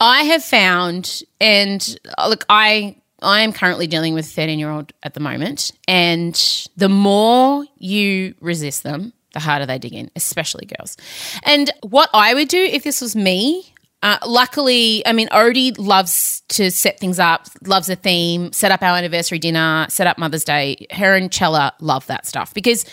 I 0.00 0.24
have 0.24 0.44
found, 0.44 1.22
and 1.40 1.98
uh, 2.18 2.28
look, 2.28 2.44
I 2.48 2.96
I 3.22 3.40
am 3.40 3.52
currently 3.52 3.86
dealing 3.86 4.14
with 4.14 4.26
a 4.26 4.28
13 4.28 4.58
year 4.58 4.70
old 4.70 4.92
at 5.02 5.14
the 5.14 5.20
moment. 5.20 5.72
And 5.88 6.34
the 6.76 6.88
more 6.88 7.64
you 7.78 8.34
resist 8.40 8.82
them, 8.82 9.12
the 9.32 9.40
harder 9.40 9.66
they 9.66 9.78
dig 9.78 9.94
in, 9.94 10.10
especially 10.16 10.66
girls. 10.66 10.96
And 11.42 11.70
what 11.82 12.10
I 12.12 12.34
would 12.34 12.48
do 12.48 12.62
if 12.62 12.84
this 12.84 13.00
was 13.00 13.16
me, 13.16 13.72
uh, 14.02 14.18
luckily, 14.26 15.04
I 15.06 15.12
mean, 15.12 15.28
Odie 15.28 15.76
loves 15.78 16.42
to 16.48 16.70
set 16.70 17.00
things 17.00 17.18
up, 17.18 17.46
loves 17.64 17.88
a 17.88 17.96
theme, 17.96 18.52
set 18.52 18.70
up 18.70 18.82
our 18.82 18.96
anniversary 18.96 19.38
dinner, 19.38 19.86
set 19.88 20.06
up 20.06 20.18
Mother's 20.18 20.44
Day. 20.44 20.86
Her 20.90 21.16
and 21.16 21.32
Chella 21.32 21.72
love 21.80 22.06
that 22.06 22.26
stuff 22.26 22.52
because 22.52 22.84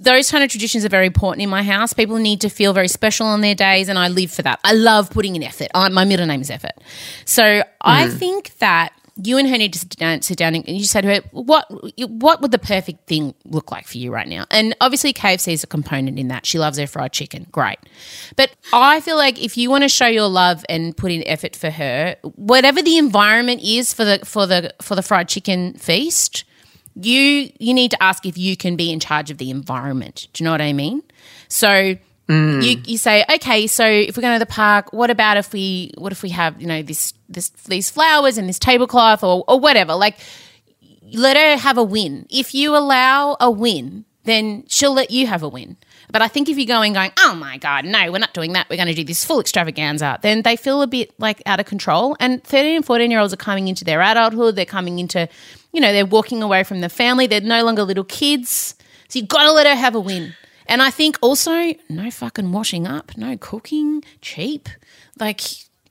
those 0.00 0.30
kind 0.30 0.44
of 0.44 0.50
traditions 0.50 0.84
are 0.84 0.88
very 0.88 1.06
important 1.06 1.42
in 1.42 1.48
my 1.48 1.62
house. 1.62 1.92
People 1.92 2.16
need 2.16 2.40
to 2.42 2.48
feel 2.48 2.72
very 2.72 2.88
special 2.88 3.26
on 3.26 3.40
their 3.40 3.54
days, 3.54 3.88
and 3.88 3.98
I 3.98 4.08
live 4.08 4.30
for 4.30 4.42
that. 4.42 4.60
I 4.64 4.72
love 4.72 5.10
putting 5.10 5.36
in 5.36 5.42
effort. 5.42 5.68
I, 5.74 5.88
my 5.88 6.04
middle 6.04 6.26
name 6.26 6.40
is 6.40 6.50
Effort. 6.50 6.72
So 7.24 7.62
I 7.80 8.08
hmm. 8.08 8.16
think 8.16 8.58
that 8.58 8.92
you 9.22 9.38
and 9.38 9.48
her 9.48 9.56
need 9.56 9.72
to 9.72 9.78
sit 9.78 9.96
down, 9.96 10.20
sit 10.20 10.36
down 10.36 10.54
and 10.54 10.68
you 10.68 10.84
say 10.84 11.00
to 11.00 11.14
her, 11.14 11.20
what 11.32 11.66
what 12.08 12.42
would 12.42 12.50
the 12.50 12.58
perfect 12.58 13.06
thing 13.06 13.34
look 13.46 13.72
like 13.72 13.86
for 13.86 13.96
you 13.96 14.12
right 14.12 14.28
now? 14.28 14.44
And 14.50 14.76
obviously, 14.80 15.12
KFC 15.12 15.54
is 15.54 15.64
a 15.64 15.66
component 15.66 16.18
in 16.18 16.28
that. 16.28 16.44
She 16.44 16.58
loves 16.58 16.78
her 16.78 16.86
fried 16.86 17.12
chicken, 17.12 17.46
great. 17.50 17.78
But 18.36 18.54
I 18.72 19.00
feel 19.00 19.16
like 19.16 19.42
if 19.42 19.56
you 19.56 19.70
want 19.70 19.82
to 19.82 19.88
show 19.88 20.06
your 20.06 20.28
love 20.28 20.64
and 20.68 20.94
put 20.94 21.12
in 21.12 21.26
effort 21.26 21.56
for 21.56 21.70
her, 21.70 22.16
whatever 22.22 22.82
the 22.82 22.98
environment 22.98 23.62
is 23.62 23.94
for 23.94 24.04
the 24.04 24.18
for 24.24 24.46
the 24.46 24.74
for 24.82 24.94
the 24.94 25.02
fried 25.02 25.28
chicken 25.28 25.74
feast, 25.74 26.44
you 27.00 27.52
you 27.58 27.74
need 27.74 27.90
to 27.92 28.02
ask 28.02 28.26
if 28.26 28.38
you 28.38 28.56
can 28.56 28.76
be 28.76 28.90
in 28.90 29.00
charge 29.00 29.30
of 29.30 29.38
the 29.38 29.50
environment. 29.50 30.28
Do 30.32 30.42
you 30.42 30.44
know 30.46 30.52
what 30.52 30.62
I 30.62 30.72
mean? 30.72 31.02
So 31.48 31.96
you, 32.28 32.34
mm. 32.34 32.88
you 32.88 32.98
say, 32.98 33.24
okay, 33.36 33.68
so 33.68 33.86
if 33.86 34.16
we're 34.16 34.22
going 34.22 34.34
to 34.34 34.44
the 34.44 34.50
park, 34.50 34.92
what 34.92 35.10
about 35.10 35.36
if 35.36 35.52
we 35.52 35.92
what 35.96 36.10
if 36.10 36.22
we 36.22 36.30
have 36.30 36.60
you 36.60 36.66
know 36.66 36.82
this 36.82 37.12
this 37.28 37.50
these 37.50 37.90
flowers 37.90 38.38
and 38.38 38.48
this 38.48 38.58
tablecloth 38.58 39.22
or 39.22 39.44
or 39.46 39.60
whatever? 39.60 39.94
Like, 39.94 40.18
let 41.12 41.36
her 41.36 41.56
have 41.56 41.78
a 41.78 41.84
win. 41.84 42.26
If 42.30 42.54
you 42.54 42.76
allow 42.76 43.36
a 43.40 43.50
win, 43.50 44.04
then 44.24 44.64
she'll 44.68 44.94
let 44.94 45.10
you 45.10 45.26
have 45.26 45.42
a 45.42 45.48
win. 45.48 45.76
But 46.12 46.22
I 46.22 46.28
think 46.28 46.48
if 46.48 46.56
you're 46.56 46.66
going 46.66 46.92
going, 46.92 47.12
oh 47.18 47.34
my 47.34 47.58
god, 47.58 47.84
no, 47.84 48.10
we're 48.12 48.18
not 48.18 48.34
doing 48.34 48.52
that. 48.52 48.68
We're 48.70 48.76
going 48.76 48.88
to 48.88 48.94
do 48.94 49.04
this 49.04 49.24
full 49.24 49.40
extravaganza. 49.40 50.18
Then 50.22 50.42
they 50.42 50.56
feel 50.56 50.82
a 50.82 50.86
bit 50.86 51.12
like 51.18 51.42
out 51.46 51.60
of 51.60 51.66
control. 51.66 52.16
And 52.20 52.42
13 52.44 52.76
and 52.76 52.84
14 52.84 53.10
year 53.10 53.20
olds 53.20 53.32
are 53.32 53.38
coming 53.38 53.68
into 53.68 53.84
their 53.84 54.00
adulthood. 54.00 54.56
They're 54.56 54.64
coming 54.64 54.98
into, 54.98 55.28
you 55.72 55.80
know, 55.80 55.92
they're 55.92 56.06
walking 56.06 56.42
away 56.42 56.64
from 56.64 56.80
the 56.80 56.88
family. 56.88 57.26
They're 57.26 57.40
no 57.40 57.64
longer 57.64 57.82
little 57.82 58.04
kids. 58.04 58.74
So 59.08 59.18
you've 59.18 59.28
got 59.28 59.44
to 59.44 59.52
let 59.52 59.66
her 59.66 59.74
have 59.74 59.94
a 59.94 60.00
win. 60.00 60.34
And 60.68 60.82
I 60.82 60.90
think 60.90 61.16
also 61.22 61.74
no 61.88 62.10
fucking 62.10 62.50
washing 62.50 62.86
up, 62.86 63.16
no 63.16 63.36
cooking, 63.36 64.02
cheap. 64.20 64.68
Like 65.18 65.40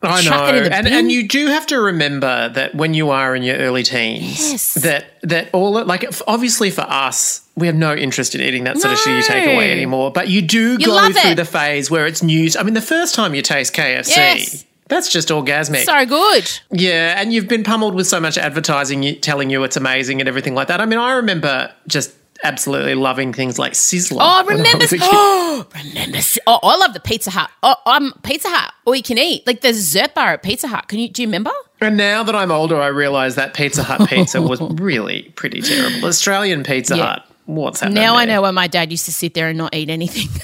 I 0.02 0.22
know, 0.24 0.46
it 0.48 0.56
in 0.56 0.64
the 0.66 0.74
and, 0.76 0.88
and 0.88 1.12
you 1.12 1.28
do 1.28 1.48
have 1.48 1.66
to 1.68 1.80
remember 1.80 2.50
that 2.50 2.76
when 2.76 2.94
you 2.94 3.10
are 3.10 3.36
in 3.36 3.44
your 3.44 3.56
early 3.58 3.84
teens, 3.84 4.52
Yes. 4.52 4.74
that 4.76 5.06
that 5.24 5.50
all 5.54 5.84
like 5.86 6.06
obviously 6.28 6.70
for 6.70 6.82
us, 6.82 7.42
we 7.56 7.68
have 7.68 7.76
no 7.76 7.96
interest 7.96 8.36
in 8.36 8.42
eating 8.42 8.66
that 8.66 8.78
sort 8.78 8.94
of 8.94 9.00
shit 9.00 9.16
you 9.16 9.24
take 9.24 9.46
away 9.54 9.72
anymore. 9.72 10.12
But 10.12 10.28
you 10.28 10.42
do 10.42 10.78
go 10.78 11.12
through 11.12 11.32
it. 11.32 11.36
the 11.36 11.46
phase 11.46 11.90
where 11.90 12.06
it's 12.06 12.22
news. 12.22 12.56
I 12.56 12.64
mean, 12.64 12.74
the 12.76 12.82
first 12.82 13.16
time 13.16 13.34
you 13.34 13.42
taste 13.42 13.74
KFC. 13.74 14.10
Yes. 14.16 14.66
That's 14.88 15.12
just 15.12 15.30
orgasmic. 15.30 15.84
so 15.84 16.06
good. 16.06 16.48
Yeah, 16.72 17.20
and 17.20 17.34
you've 17.34 17.48
been 17.48 17.64
pummeled 17.64 17.96
with 17.96 18.06
so 18.06 18.20
much 18.20 18.38
advertising 18.38 19.20
telling 19.22 19.50
you 19.50 19.64
it's 19.64 19.76
amazing 19.78 20.20
and 20.22 20.28
everything 20.30 20.54
like 20.54 20.68
that. 20.68 20.80
I 20.80 20.86
mean, 20.86 21.00
I 21.00 21.14
remember 21.14 21.72
just 21.88 22.12
absolutely 22.44 22.96
loving 22.96 23.34
things 23.34 23.58
like 23.60 23.74
Sizzler. 23.74 24.18
Oh, 24.22 24.40
I 24.40 24.42
remember? 24.42 24.86
Oh, 25.02 25.66
remember? 25.86 26.20
Oh, 26.48 26.60
I 26.64 26.78
love 26.78 26.94
the 26.94 27.00
Pizza 27.00 27.32
Hut. 27.32 27.50
Oh, 27.64 27.76
I'm 27.86 28.12
Pizza 28.24 28.50
Hut. 28.50 28.74
All 28.86 28.96
you 28.96 29.04
can 29.04 29.18
eat. 29.18 29.46
Like 29.48 29.62
the 29.62 29.70
dessert 29.70 30.14
bar 30.16 30.34
at 30.34 30.44
Pizza 30.44 30.68
Hut. 30.68 30.88
Can 30.88 31.00
you? 31.00 31.10
Do 31.10 31.22
you 31.22 31.28
remember? 31.28 31.52
And 31.82 31.98
now 31.98 32.24
that 32.24 32.36
I'm 32.36 32.52
older, 32.52 32.80
I 32.80 32.88
realise 32.88 33.36
that 33.36 33.54
Pizza 33.54 33.84
Hut 33.84 34.08
pizza 34.10 34.42
was 34.42 34.62
really 34.80 35.24
pretty 35.36 35.62
terrible. 35.62 36.08
Australian 36.08 36.64
Pizza 36.64 36.96
Yeah. 36.98 37.06
Hut. 37.06 37.26
What's 37.46 37.80
happening? 37.82 38.02
Now 38.02 38.16
I 38.16 38.26
know 38.26 38.42
why 38.42 38.52
my 38.52 38.68
dad 38.68 38.90
used 38.92 39.06
to 39.06 39.12
sit 39.14 39.34
there 39.36 39.50
and 39.50 39.58
not 39.58 39.76
eat 39.76 39.90
anything. 39.90 40.30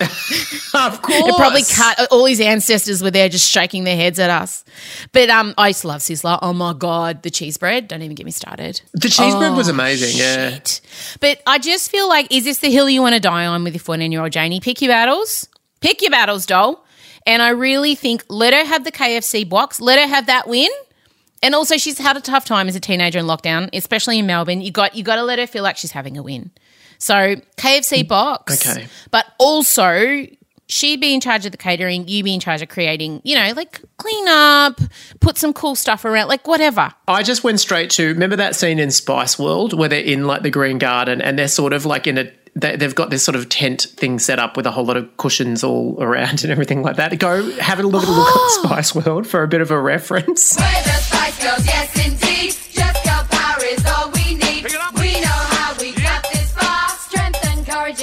Of 0.72 1.02
course. 1.02 1.18
It 1.26 1.36
probably 1.36 1.62
cut. 1.64 2.06
All 2.12 2.24
his 2.26 2.40
ancestors 2.40 3.02
were 3.02 3.10
there 3.10 3.28
just 3.28 3.48
shaking 3.50 3.82
their 3.82 3.96
heads 3.96 4.20
at 4.20 4.30
us. 4.30 4.64
But 5.10 5.28
um, 5.28 5.52
I 5.58 5.68
used 5.68 5.80
to 5.80 5.88
love 5.88 6.00
Sizzler. 6.00 6.38
Oh 6.42 6.52
my 6.52 6.74
god, 6.74 7.24
the 7.24 7.30
cheese 7.30 7.56
bread! 7.58 7.88
Don't 7.88 8.02
even 8.02 8.14
get 8.14 8.24
me 8.24 8.30
started. 8.30 8.80
The 8.92 9.08
cheese 9.08 9.34
bread 9.34 9.54
was 9.56 9.68
Oh, 9.68 9.72
amazing, 9.72 10.16
yeah. 10.16 10.60
But 11.20 11.42
I 11.44 11.58
just 11.58 11.90
feel 11.90 12.08
like, 12.08 12.32
is 12.32 12.44
this 12.44 12.58
the 12.60 12.70
hill 12.70 12.88
you 12.88 13.02
want 13.02 13.14
to 13.16 13.20
die 13.20 13.46
on 13.46 13.64
with 13.64 13.74
your 13.74 13.80
14 13.80 14.12
year 14.12 14.22
old 14.22 14.30
Janie? 14.30 14.60
Pick 14.60 14.80
your 14.80 14.90
battles. 14.92 15.48
Pick 15.80 16.02
your 16.02 16.12
battles, 16.12 16.46
doll. 16.46 16.86
And 17.26 17.42
I 17.42 17.50
really 17.50 17.96
think 17.96 18.24
let 18.28 18.52
her 18.54 18.64
have 18.64 18.84
the 18.84 18.92
KFC 18.92 19.46
box. 19.48 19.80
Let 19.80 19.98
her 19.98 20.06
have 20.06 20.26
that 20.26 20.46
win. 20.48 20.70
And 21.42 21.54
also, 21.54 21.78
she's 21.78 21.98
had 21.98 22.16
a 22.16 22.20
tough 22.20 22.44
time 22.44 22.68
as 22.68 22.76
a 22.76 22.80
teenager 22.80 23.18
in 23.18 23.24
lockdown, 23.24 23.70
especially 23.72 24.18
in 24.20 24.26
Melbourne. 24.26 24.60
You 24.60 24.70
got 24.70 24.94
you 24.94 25.02
got 25.02 25.16
to 25.16 25.24
let 25.24 25.38
her 25.40 25.48
feel 25.48 25.64
like 25.64 25.76
she's 25.78 25.92
having 25.92 26.16
a 26.16 26.22
win. 26.22 26.52
So 27.00 27.34
KFC 27.56 28.04
mm. 28.04 28.08
box, 28.08 28.66
Okay. 28.66 28.86
but 29.10 29.26
also 29.38 30.26
she 30.68 30.96
be 30.96 31.12
in 31.12 31.20
charge 31.20 31.44
of 31.46 31.52
the 31.52 31.58
catering, 31.58 32.06
you 32.06 32.22
be 32.22 32.32
in 32.32 32.40
charge 32.40 32.62
of 32.62 32.68
creating, 32.68 33.20
you 33.24 33.34
know, 33.34 33.52
like 33.56 33.80
clean 33.96 34.28
up, 34.28 34.80
put 35.18 35.36
some 35.36 35.52
cool 35.52 35.74
stuff 35.74 36.04
around, 36.04 36.28
like 36.28 36.46
whatever. 36.46 36.92
I 37.08 37.22
just 37.22 37.42
went 37.42 37.58
straight 37.58 37.90
to 37.90 38.08
remember 38.08 38.36
that 38.36 38.54
scene 38.54 38.78
in 38.78 38.90
Spice 38.90 39.38
World 39.38 39.76
where 39.76 39.88
they're 39.88 40.00
in 40.00 40.26
like 40.26 40.42
the 40.42 40.50
Green 40.50 40.78
Garden 40.78 41.20
and 41.20 41.38
they're 41.38 41.48
sort 41.48 41.72
of 41.72 41.86
like 41.86 42.06
in 42.06 42.18
a 42.18 42.30
they, 42.56 42.76
they've 42.76 42.94
got 42.94 43.10
this 43.10 43.22
sort 43.22 43.36
of 43.36 43.48
tent 43.48 43.82
thing 43.96 44.18
set 44.18 44.40
up 44.40 44.56
with 44.56 44.66
a 44.66 44.72
whole 44.72 44.84
lot 44.84 44.96
of 44.96 45.16
cushions 45.16 45.62
all 45.62 45.96
around 46.02 46.42
and 46.42 46.50
everything 46.50 46.82
like 46.82 46.96
that. 46.96 47.16
Go 47.18 47.48
have 47.58 47.78
a 47.78 47.82
little 47.82 48.12
look 48.12 48.28
at 48.28 48.50
Spice 48.64 48.94
World 48.94 49.26
for 49.26 49.42
a 49.42 49.48
bit 49.48 49.60
of 49.60 49.70
a 49.70 49.80
reference. 49.80 50.56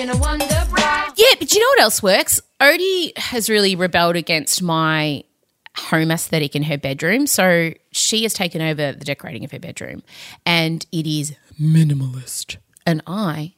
In 0.10 0.16
a 0.16 0.20
wonder 0.20 0.46
bra. 0.70 1.10
Yeah, 1.16 1.36
but 1.40 1.54
you 1.54 1.60
know 1.60 1.68
what 1.68 1.82
else 1.82 2.02
works? 2.02 2.42
Odie 2.62 3.18
has 3.18 3.50
really 3.50 3.76
rebelled 3.76 4.16
against 4.16 4.62
my 4.62 5.24
home 5.76 6.12
aesthetic 6.12 6.56
in 6.56 6.64
her 6.64 6.78
bedroom. 6.78 7.28
So 7.28 7.74
she 7.92 8.24
has 8.24 8.34
taken 8.34 8.62
over 8.62 8.94
the 8.94 9.06
decorating 9.06 9.44
of 9.44 9.52
her 9.52 9.60
bedroom 9.60 10.04
and 10.46 10.86
it 10.92 11.06
is 11.08 11.36
minimalist. 11.62 12.58
And 12.86 13.02
I, 13.06 13.54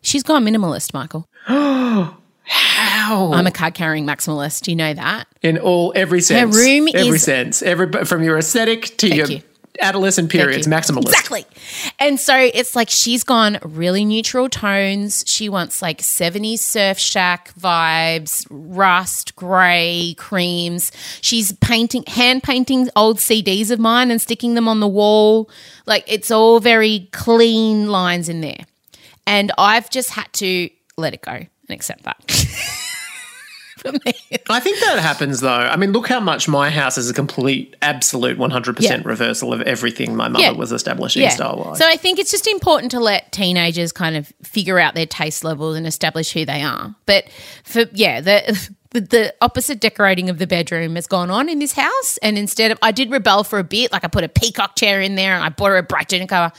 she's 0.00 0.22
gone 0.22 0.44
minimalist, 0.44 0.94
Michael. 0.94 1.26
How? 1.46 3.32
I'm 3.32 3.46
a 3.46 3.52
card 3.52 3.74
carrying 3.74 4.06
maximalist. 4.06 4.66
You 4.66 4.74
know 4.76 4.92
that. 4.94 5.28
in 5.42 5.58
all 5.58 5.92
every 5.94 6.20
sense. 6.20 6.56
Her 6.56 6.62
room 6.62 6.88
every 6.94 7.16
is- 7.16 7.22
sense. 7.22 7.62
Every 7.62 8.04
from 8.04 8.22
your 8.24 8.38
aesthetic 8.38 8.96
to 8.98 9.14
your 9.14 9.28
you. 9.28 9.42
Adolescent 9.80 10.30
periods, 10.30 10.66
maximalist. 10.66 11.08
Exactly. 11.08 11.44
And 11.98 12.18
so 12.18 12.36
it's 12.36 12.76
like 12.76 12.88
she's 12.90 13.24
gone 13.24 13.58
really 13.62 14.04
neutral 14.04 14.48
tones. 14.48 15.24
She 15.26 15.48
wants 15.48 15.82
like 15.82 15.98
70s 15.98 16.58
surf 16.58 16.98
shack 16.98 17.52
vibes, 17.54 18.46
rust, 18.50 19.36
grey, 19.36 20.14
creams. 20.18 20.92
She's 21.20 21.52
painting, 21.54 22.04
hand 22.06 22.42
painting 22.42 22.88
old 22.96 23.18
CDs 23.18 23.70
of 23.70 23.78
mine 23.78 24.10
and 24.10 24.20
sticking 24.20 24.54
them 24.54 24.68
on 24.68 24.80
the 24.80 24.88
wall. 24.88 25.50
Like 25.86 26.04
it's 26.06 26.30
all 26.30 26.60
very 26.60 27.08
clean 27.12 27.88
lines 27.88 28.28
in 28.28 28.40
there. 28.40 28.64
And 29.26 29.52
I've 29.58 29.90
just 29.90 30.10
had 30.10 30.32
to 30.34 30.70
let 30.96 31.14
it 31.14 31.22
go 31.22 31.32
and 31.32 31.48
accept 31.70 32.02
that. 32.04 32.16
For 33.80 33.92
me. 33.92 34.12
I 34.50 34.60
think 34.60 34.78
that 34.80 34.98
happens 34.98 35.40
though. 35.40 35.48
I 35.50 35.76
mean, 35.76 35.92
look 35.92 36.08
how 36.08 36.20
much 36.20 36.48
my 36.48 36.70
house 36.70 36.98
is 36.98 37.08
a 37.08 37.14
complete, 37.14 37.76
absolute 37.82 38.38
100% 38.38 38.80
Yeah. 38.80 39.00
reversal 39.04 39.52
of 39.52 39.60
everything 39.62 40.14
my 40.16 40.28
mother 40.28 40.44
Yeah. 40.44 40.50
was 40.52 40.72
establishing 40.72 41.28
style 41.30 41.56
wise. 41.64 41.78
So 41.78 41.86
I 41.86 41.96
think 41.96 42.18
it's 42.18 42.30
just 42.30 42.46
important 42.46 42.90
to 42.92 43.00
let 43.00 43.32
teenagers 43.32 43.92
kind 43.92 44.16
of 44.16 44.32
figure 44.42 44.78
out 44.78 44.94
their 44.94 45.06
taste 45.06 45.44
levels 45.44 45.76
and 45.76 45.86
establish 45.86 46.32
who 46.32 46.44
they 46.44 46.62
are. 46.62 46.94
But 47.06 47.24
for 47.64 47.84
yeah, 47.92 48.20
the 48.20 48.70
the, 48.92 49.32
opposite 49.40 49.78
decorating 49.80 50.28
of 50.30 50.38
the 50.38 50.48
bedroom 50.48 50.96
has 50.96 51.06
gone 51.06 51.30
on 51.30 51.48
in 51.48 51.60
this 51.60 51.72
house, 51.72 52.18
and 52.22 52.36
instead 52.36 52.72
of 52.72 52.78
I 52.82 52.90
did 52.90 53.08
rebel 53.10 53.44
for 53.44 53.60
a 53.60 53.64
bit, 53.64 53.92
like 53.92 54.02
I 54.04 54.08
put 54.08 54.24
a 54.24 54.28
peacock 54.28 54.74
chair 54.74 55.00
in 55.00 55.14
there 55.14 55.34
and 55.36 55.44
I 55.44 55.48
bought 55.48 55.68
her 55.68 55.78
a 55.78 55.82
bright 55.84 56.08
doona 56.08 56.28
cover, 56.28 56.52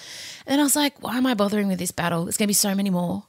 and 0.45 0.53
then 0.53 0.59
I 0.59 0.63
was 0.63 0.75
like, 0.77 0.93
why 1.03 1.17
am 1.17 1.25
I 1.25 1.33
bothering 1.33 1.67
with 1.67 1.77
this 1.77 1.91
battle? 1.91 2.23
There's 2.23 2.37
going 2.37 2.45
to 2.45 2.49
be 2.49 2.53
so 2.53 2.73
many 2.73 2.89
more. 2.89 3.23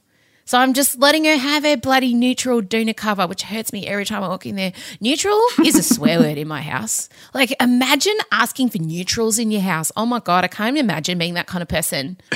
So 0.45 0.59
I'm 0.59 0.73
just 0.73 0.99
letting 0.99 1.25
her 1.25 1.37
have 1.37 1.65
her 1.65 1.77
bloody 1.77 2.15
neutral 2.15 2.61
doona 2.63 2.97
cover, 2.97 3.27
which 3.27 3.43
hurts 3.43 3.73
me 3.73 3.87
every 3.87 4.05
time 4.05 4.23
I 4.23 4.29
walk 4.29 4.45
in 4.45 4.57
there. 4.57 4.73
Neutral 5.01 5.41
is 5.65 5.79
a 5.79 5.83
swear 5.83 6.19
word 6.21 6.39
in 6.39 6.49
my 6.49 6.63
house. 6.63 7.09
Like, 7.33 7.55
imagine 7.61 8.17
asking 8.31 8.71
for 8.71 8.79
neutrals 8.79 9.39
in 9.39 9.51
your 9.51 9.63
house. 9.63 9.93
Oh 9.97 10.07
my 10.07 10.21
God, 10.21 10.45
I 10.45 10.49
can't 10.49 10.77
even 10.77 10.85
imagine 10.85 11.19
being 11.19 11.35
that 11.35 11.47
kind 11.47 11.63
of 11.63 11.69
person. 11.69 12.19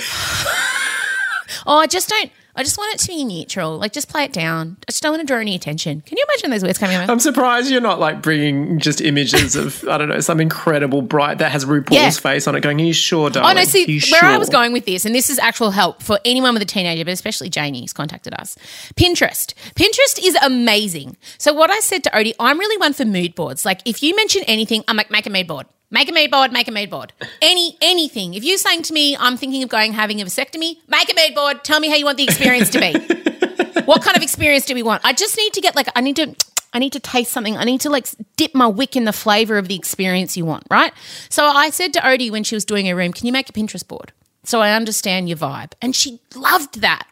oh, 1.66 1.78
I 1.78 1.86
just 1.86 2.08
don't, 2.08 2.30
I 2.56 2.62
just 2.62 2.78
want 2.78 2.94
it 2.94 3.00
to 3.00 3.08
be 3.08 3.24
neutral. 3.24 3.76
Like, 3.78 3.92
just 3.92 4.08
play 4.08 4.24
it 4.24 4.32
down. 4.32 4.76
I 4.88 4.90
just 4.92 5.02
don't 5.02 5.12
want 5.12 5.20
to 5.20 5.26
draw 5.26 5.38
any 5.40 5.54
attention. 5.54 6.00
Can 6.00 6.16
you 6.16 6.24
imagine 6.28 6.50
those 6.50 6.62
words 6.62 6.78
coming 6.78 6.96
out? 6.96 7.08
I'm 7.10 7.20
surprised 7.20 7.70
you're 7.70 7.80
not 7.80 8.00
like 8.00 8.22
bringing 8.22 8.78
just 8.78 9.00
images 9.00 9.54
of, 9.56 9.84
I 9.88 9.98
don't 9.98 10.08
know, 10.08 10.20
some 10.20 10.40
incredible 10.40 11.02
bright 11.02 11.38
that 11.38 11.52
has 11.52 11.64
RuPaul's 11.64 11.92
Yeah. 11.92 12.10
face 12.10 12.46
on 12.46 12.54
it 12.54 12.60
going, 12.62 12.80
Are 12.80 12.84
you 12.84 12.92
sure, 12.92 13.28
don't. 13.30 13.42
Oh 13.42 13.46
darling? 13.46 13.56
no! 13.58 13.64
See 13.64 14.00
where 14.10 14.24
I 14.24 14.38
was 14.38 14.48
going 14.48 14.72
with 14.72 14.86
this, 14.86 15.04
and 15.04 15.14
this 15.14 15.28
is 15.30 15.38
actual 15.38 15.70
help 15.70 16.02
for 16.02 16.18
anyone 16.24 16.54
with 16.54 16.62
a 16.62 16.66
teenager, 16.66 17.04
but 17.04 17.12
especially 17.12 17.50
Janie, 17.50 17.80
who's 17.82 17.92
contacted 17.92 18.34
us. 18.34 18.56
Pinterest. 18.96 19.54
Pinterest 19.74 20.18
is 20.22 20.34
amazing. 20.42 21.16
So 21.38 21.52
what 21.52 21.70
I 21.70 21.80
said 21.80 22.04
to 22.04 22.10
Odie, 22.10 22.34
I'm 22.40 22.58
really 22.58 22.76
one 22.78 22.92
for 22.92 23.04
mood 23.04 23.34
boards. 23.34 23.64
Like 23.64 23.80
if 23.84 24.02
you 24.02 24.16
mention 24.16 24.42
anything, 24.44 24.82
I'm 24.88 24.96
like 24.96 25.10
make 25.10 25.26
a 25.26 25.30
mood 25.30 25.46
board. 25.46 25.66
Make 25.90 26.08
a 26.10 26.12
meat 26.12 26.32
board, 26.32 26.52
make 26.52 26.66
a 26.66 26.72
meat 26.72 26.90
board. 26.90 27.12
Any 27.40 27.76
anything. 27.80 28.34
If 28.34 28.42
you're 28.42 28.58
saying 28.58 28.82
to 28.84 28.92
me, 28.92 29.16
I'm 29.16 29.36
thinking 29.36 29.62
of 29.62 29.68
going 29.68 29.92
having 29.92 30.20
a 30.20 30.24
vasectomy, 30.24 30.78
make 30.88 31.10
a 31.10 31.14
meat 31.14 31.34
board. 31.34 31.62
Tell 31.62 31.78
me 31.78 31.88
how 31.88 31.94
you 31.94 32.04
want 32.04 32.18
the 32.18 32.24
experience 32.24 32.70
to 32.70 32.80
be. 32.80 32.92
what 33.84 34.02
kind 34.02 34.16
of 34.16 34.22
experience 34.22 34.66
do 34.66 34.74
we 34.74 34.82
want? 34.82 35.02
I 35.04 35.12
just 35.12 35.36
need 35.36 35.52
to 35.52 35.60
get 35.60 35.76
like 35.76 35.88
I 35.94 36.00
need 36.00 36.16
to 36.16 36.34
I 36.72 36.80
need 36.80 36.92
to 36.92 37.00
taste 37.00 37.30
something. 37.30 37.56
I 37.56 37.64
need 37.64 37.80
to 37.82 37.90
like 37.90 38.08
dip 38.36 38.54
my 38.54 38.66
wick 38.66 38.96
in 38.96 39.04
the 39.04 39.12
flavor 39.12 39.58
of 39.58 39.68
the 39.68 39.76
experience 39.76 40.36
you 40.36 40.44
want, 40.44 40.64
right? 40.70 40.92
So 41.30 41.46
I 41.46 41.70
said 41.70 41.92
to 41.94 42.00
Odie 42.00 42.30
when 42.30 42.42
she 42.42 42.56
was 42.56 42.64
doing 42.64 42.86
her 42.86 42.96
room, 42.96 43.12
"Can 43.12 43.26
you 43.26 43.32
make 43.32 43.48
a 43.48 43.52
Pinterest 43.52 43.86
board?" 43.86 44.12
So 44.42 44.60
I 44.60 44.72
understand 44.72 45.28
your 45.28 45.38
vibe, 45.38 45.72
and 45.80 45.94
she 45.94 46.20
loved 46.34 46.80
that. 46.80 47.06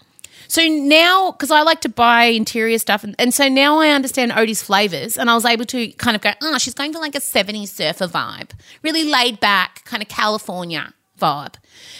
So 0.48 0.66
now, 0.66 1.32
because 1.32 1.50
I 1.50 1.62
like 1.62 1.80
to 1.82 1.88
buy 1.88 2.24
interior 2.24 2.78
stuff, 2.78 3.04
and, 3.04 3.14
and 3.18 3.32
so 3.32 3.48
now 3.48 3.78
I 3.78 3.90
understand 3.90 4.32
Odie's 4.32 4.62
flavors, 4.62 5.16
and 5.16 5.30
I 5.30 5.34
was 5.34 5.44
able 5.44 5.64
to 5.66 5.88
kind 5.92 6.16
of 6.16 6.22
go, 6.22 6.32
oh, 6.42 6.58
she's 6.58 6.74
going 6.74 6.92
for 6.92 6.98
like 6.98 7.14
a 7.14 7.20
70s 7.20 7.68
surfer 7.68 8.06
vibe, 8.06 8.50
really 8.82 9.04
laid 9.04 9.40
back, 9.40 9.84
kind 9.84 10.02
of 10.02 10.08
California 10.08 10.92
vibe. 11.18 11.54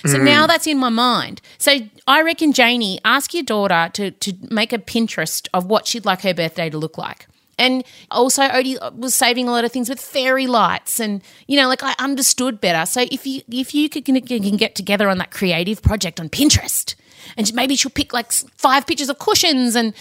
So 0.07 0.19
now 0.19 0.45
mm. 0.45 0.49
that's 0.49 0.67
in 0.67 0.79
my 0.79 0.91
mind. 0.91 1.41
So 1.59 1.79
I 2.07 2.23
reckon, 2.23 2.53
Janie, 2.53 3.01
ask 3.05 3.33
your 3.33 3.43
daughter 3.43 3.91
to, 3.95 4.11
to 4.11 4.35
make 4.51 4.73
a 4.73 4.79
Pinterest 4.79 5.49
of 5.55 5.67
what 5.67 5.87
she'd 5.87 6.05
like 6.05 6.23
her 6.23 6.35
birthday 6.35 6.69
to 6.69 6.77
look 6.77 6.99
like. 6.99 7.27
And 7.59 7.85
also, 8.11 8.43
Odie 8.43 8.77
uh, 8.81 8.91
was 8.95 9.15
saving 9.15 9.49
a 9.49 9.53
lot 9.53 9.65
of 9.65 9.73
things 9.73 9.89
with 9.89 10.01
fairy 10.01 10.47
lights, 10.47 10.99
and 10.99 11.23
you 11.47 11.57
know, 11.57 11.69
like 11.69 11.85
I 11.85 11.95
understood 11.99 12.61
better. 12.61 12.85
So 12.85 13.03
if 13.13 13.27
you 13.27 13.43
if 13.49 13.75
you 13.75 13.89
could, 13.89 14.05
can, 14.05 14.21
can 14.21 14.57
get 14.57 14.75
together 14.75 15.09
on 15.09 15.19
that 15.19 15.31
creative 15.31 15.81
project 15.81 16.19
on 16.19 16.29
Pinterest, 16.29 16.97
and 17.37 17.53
maybe 17.55 17.77
she'll 17.77 17.91
pick 17.91 18.13
like 18.13 18.33
five 18.33 18.87
pictures 18.87 19.09
of 19.09 19.19
cushions 19.19 19.75
and 19.77 19.95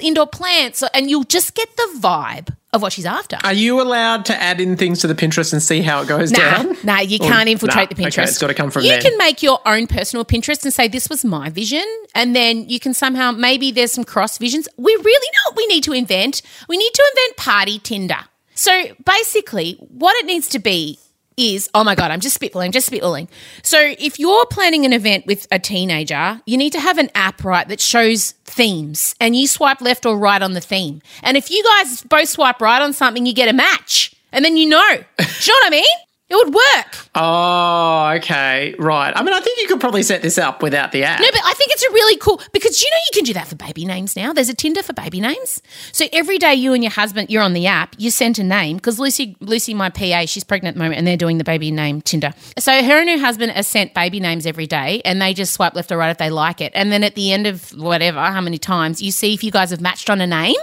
indoor 0.00 0.26
plants, 0.26 0.82
and 0.94 1.08
you'll 1.10 1.24
just 1.24 1.54
get 1.54 1.68
the 1.76 1.98
vibe 2.00 2.54
of 2.74 2.82
what 2.82 2.92
she's 2.92 3.06
after. 3.06 3.38
Are 3.44 3.52
you 3.54 3.80
allowed 3.80 4.26
to 4.26 4.34
add 4.42 4.60
in 4.60 4.76
things 4.76 5.00
to 5.00 5.06
the 5.06 5.14
Pinterest 5.14 5.54
and 5.54 5.62
see 5.62 5.80
how 5.80 6.02
it 6.02 6.08
goes 6.08 6.30
Nah, 6.30 6.38
down? 6.38 6.76
nah, 6.84 7.00
you 7.00 7.18
can't 7.18 7.48
infiltrate 7.48 7.90
nah, 7.90 7.96
the 7.96 8.02
Pinterest. 8.02 8.18
Okay, 8.18 8.22
it's 8.24 8.38
got 8.38 8.48
to 8.48 8.54
come 8.54 8.70
from 8.70 8.82
You 8.82 8.90
them. 8.90 9.00
can 9.00 9.16
make 9.16 9.42
your 9.42 9.58
own 9.64 9.86
personal 9.86 10.24
Pinterest 10.24 10.62
and 10.64 10.72
say 10.72 10.86
this 10.86 11.08
was 11.08 11.24
my 11.24 11.48
vision, 11.48 11.84
and 12.14 12.36
then 12.36 12.68
you 12.68 12.78
can 12.78 12.92
somehow 12.92 13.30
maybe 13.32 13.70
there's 13.70 13.92
some 13.92 14.04
cross 14.04 14.36
visions. 14.36 14.68
We 14.76 14.94
really 14.94 15.28
know 15.32 15.50
what 15.50 15.56
we 15.56 15.66
need 15.68 15.82
to 15.84 15.92
invent. 15.92 16.42
We 16.68 16.76
need 16.76 16.92
to 16.92 17.04
invent 17.14 17.36
party 17.38 17.78
Tinder. 17.78 18.18
So 18.54 18.82
basically, 19.04 19.74
what 19.88 20.14
it 20.16 20.26
needs 20.26 20.48
to 20.48 20.58
be 20.58 20.98
is 21.38 21.70
oh 21.74 21.84
my 21.84 21.94
god, 21.94 22.10
I'm 22.10 22.20
just 22.20 22.38
spitballing, 22.38 22.72
just 22.72 22.90
spitballing. 22.90 23.28
So 23.62 23.94
if 23.98 24.18
you're 24.18 24.46
planning 24.46 24.84
an 24.84 24.92
event 24.92 25.26
with 25.26 25.46
a 25.50 25.58
teenager, 25.58 26.40
you 26.44 26.56
need 26.56 26.72
to 26.72 26.80
have 26.80 26.98
an 26.98 27.10
app 27.14 27.44
right 27.44 27.66
that 27.68 27.80
shows 27.80 28.32
themes, 28.44 29.14
and 29.20 29.36
you 29.36 29.46
swipe 29.46 29.80
left 29.80 30.04
or 30.04 30.18
right 30.18 30.42
on 30.42 30.52
the 30.52 30.60
theme. 30.60 31.00
And 31.22 31.36
if 31.36 31.50
you 31.50 31.62
guys 31.64 32.02
both 32.02 32.28
swipe 32.28 32.60
right 32.60 32.82
on 32.82 32.92
something, 32.92 33.24
you 33.24 33.32
get 33.32 33.48
a 33.48 33.52
match, 33.52 34.14
and 34.32 34.44
then 34.44 34.56
you 34.56 34.68
know. 34.68 34.88
Do 34.90 35.24
you 35.24 35.52
know 35.52 35.58
what 35.62 35.66
I 35.66 35.70
mean? 35.70 36.07
It 36.30 36.36
would 36.36 36.54
work. 36.54 37.08
Oh, 37.14 38.12
okay, 38.16 38.74
right. 38.78 39.12
I 39.16 39.22
mean, 39.22 39.32
I 39.32 39.40
think 39.40 39.60
you 39.60 39.66
could 39.66 39.80
probably 39.80 40.02
set 40.02 40.20
this 40.20 40.36
up 40.36 40.62
without 40.62 40.92
the 40.92 41.02
app. 41.04 41.20
No, 41.20 41.26
but 41.32 41.40
I 41.42 41.54
think 41.54 41.72
it's 41.72 41.82
a 41.82 41.90
really 41.90 42.18
cool 42.18 42.42
because 42.52 42.82
you 42.82 42.90
know 42.90 42.96
you 42.96 43.10
can 43.14 43.24
do 43.24 43.32
that 43.32 43.48
for 43.48 43.56
baby 43.56 43.86
names 43.86 44.14
now. 44.14 44.34
There's 44.34 44.50
a 44.50 44.54
Tinder 44.54 44.82
for 44.82 44.92
baby 44.92 45.20
names. 45.20 45.62
So 45.90 46.04
every 46.12 46.36
day 46.36 46.54
you 46.54 46.74
and 46.74 46.84
your 46.84 46.90
husband, 46.92 47.30
you're 47.30 47.42
on 47.42 47.54
the 47.54 47.66
app, 47.66 47.96
you 47.96 48.10
sent 48.10 48.38
a 48.38 48.44
name 48.44 48.76
because 48.76 48.98
Lucy, 48.98 49.36
Lucy, 49.40 49.72
my 49.72 49.88
PA, 49.88 50.26
she's 50.26 50.44
pregnant 50.44 50.74
at 50.74 50.78
the 50.78 50.84
moment, 50.84 50.98
and 50.98 51.06
they're 51.06 51.16
doing 51.16 51.38
the 51.38 51.44
baby 51.44 51.70
name 51.70 52.02
Tinder. 52.02 52.34
So 52.58 52.72
her 52.72 53.00
and 53.00 53.08
her 53.08 53.18
husband 53.18 53.52
are 53.56 53.62
sent 53.62 53.94
baby 53.94 54.20
names 54.20 54.44
every 54.44 54.66
day, 54.66 55.00
and 55.06 55.22
they 55.22 55.32
just 55.32 55.54
swipe 55.54 55.74
left 55.74 55.90
or 55.90 55.96
right 55.96 56.10
if 56.10 56.18
they 56.18 56.28
like 56.28 56.60
it. 56.60 56.72
And 56.74 56.92
then 56.92 57.04
at 57.04 57.14
the 57.14 57.32
end 57.32 57.46
of 57.46 57.70
whatever, 57.70 58.20
how 58.20 58.42
many 58.42 58.58
times 58.58 59.00
you 59.00 59.12
see 59.12 59.32
if 59.32 59.42
you 59.42 59.50
guys 59.50 59.70
have 59.70 59.80
matched 59.80 60.10
on 60.10 60.20
a 60.20 60.26
name. 60.26 60.56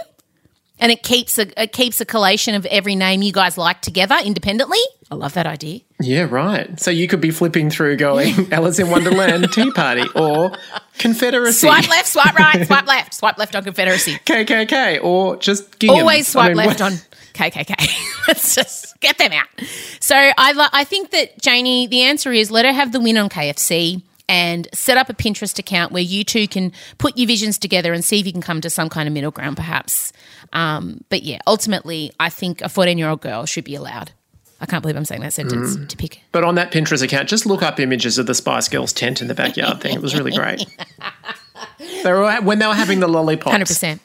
And 0.78 0.92
it 0.92 1.02
keeps 1.02 1.38
a 1.38 1.62
it 1.62 1.72
keeps 1.72 2.00
a 2.00 2.04
collation 2.04 2.54
of 2.54 2.66
every 2.66 2.94
name 2.96 3.22
you 3.22 3.32
guys 3.32 3.56
like 3.56 3.80
together 3.80 4.16
independently. 4.22 4.78
I 5.10 5.14
love 5.14 5.32
that 5.34 5.46
idea. 5.46 5.80
Yeah, 6.00 6.26
right. 6.30 6.78
So 6.78 6.90
you 6.90 7.08
could 7.08 7.20
be 7.20 7.30
flipping 7.30 7.70
through 7.70 7.96
going 7.96 8.34
Alice 8.52 8.78
in 8.78 8.90
Wonderland 8.90 9.50
Tea 9.52 9.70
Party 9.70 10.04
or 10.14 10.52
Confederacy. 10.98 11.66
Swipe 11.66 11.88
left, 11.88 12.06
swipe 12.08 12.34
right, 12.38 12.66
swipe 12.66 12.86
left, 12.86 13.14
swipe 13.14 13.38
left 13.38 13.54
on 13.54 13.64
Confederacy. 13.64 14.12
KKK 14.26 15.02
or 15.02 15.36
just 15.36 15.78
gingham. 15.78 16.00
always 16.00 16.28
swipe 16.28 16.46
I 16.46 16.48
mean, 16.48 16.56
left 16.58 16.80
what- 16.80 16.92
on 16.92 16.98
KKK. 17.34 18.28
Let's 18.28 18.54
just 18.54 18.98
get 19.00 19.18
them 19.18 19.32
out. 19.32 19.46
So 20.00 20.14
I, 20.16 20.52
lo- 20.52 20.66
I 20.72 20.84
think 20.84 21.10
that 21.10 21.40
Janie, 21.40 21.86
the 21.86 22.02
answer 22.02 22.32
is 22.32 22.50
let 22.50 22.64
her 22.64 22.72
have 22.72 22.92
the 22.92 23.00
win 23.00 23.16
on 23.16 23.28
KFC 23.28 24.02
and 24.28 24.66
set 24.74 24.96
up 24.96 25.08
a 25.08 25.14
Pinterest 25.14 25.56
account 25.58 25.92
where 25.92 26.02
you 26.02 26.24
two 26.24 26.48
can 26.48 26.72
put 26.98 27.16
your 27.16 27.28
visions 27.28 27.58
together 27.58 27.92
and 27.92 28.04
see 28.04 28.18
if 28.18 28.26
you 28.26 28.32
can 28.32 28.42
come 28.42 28.60
to 28.62 28.68
some 28.70 28.88
kind 28.88 29.06
of 29.06 29.12
middle 29.14 29.30
ground, 29.30 29.56
perhaps. 29.56 30.12
Um, 30.52 31.02
but 31.08 31.22
yeah, 31.22 31.38
ultimately, 31.46 32.12
I 32.20 32.28
think 32.30 32.60
a 32.62 32.68
14 32.68 32.98
year 32.98 33.08
old 33.08 33.20
girl 33.20 33.46
should 33.46 33.64
be 33.64 33.74
allowed. 33.74 34.12
I 34.60 34.64
can't 34.66 34.80
believe 34.82 34.96
I'm 34.96 35.04
saying 35.04 35.20
that 35.20 35.34
sentence 35.34 35.76
Mm. 35.76 35.88
to 35.88 35.96
pick. 35.98 36.20
But 36.32 36.42
on 36.44 36.54
that 36.54 36.72
Pinterest 36.72 37.02
account, 37.02 37.28
just 37.28 37.44
look 37.44 37.62
up 37.62 37.78
images 37.78 38.16
of 38.16 38.26
the 38.26 38.34
Spice 38.34 38.68
Girls 38.68 38.92
tent 38.92 39.20
in 39.20 39.28
the 39.28 39.34
backyard 39.34 39.82
thing. 39.82 39.94
It 39.94 40.00
was 40.00 40.14
really 40.14 40.32
great. 40.32 40.64
they 42.02 42.12
were 42.12 42.34
when 42.40 42.58
they 42.58 42.66
were 42.66 42.74
having 42.74 43.00
the 43.00 43.08
lollipops. 43.08 43.54
100%. 43.54 43.98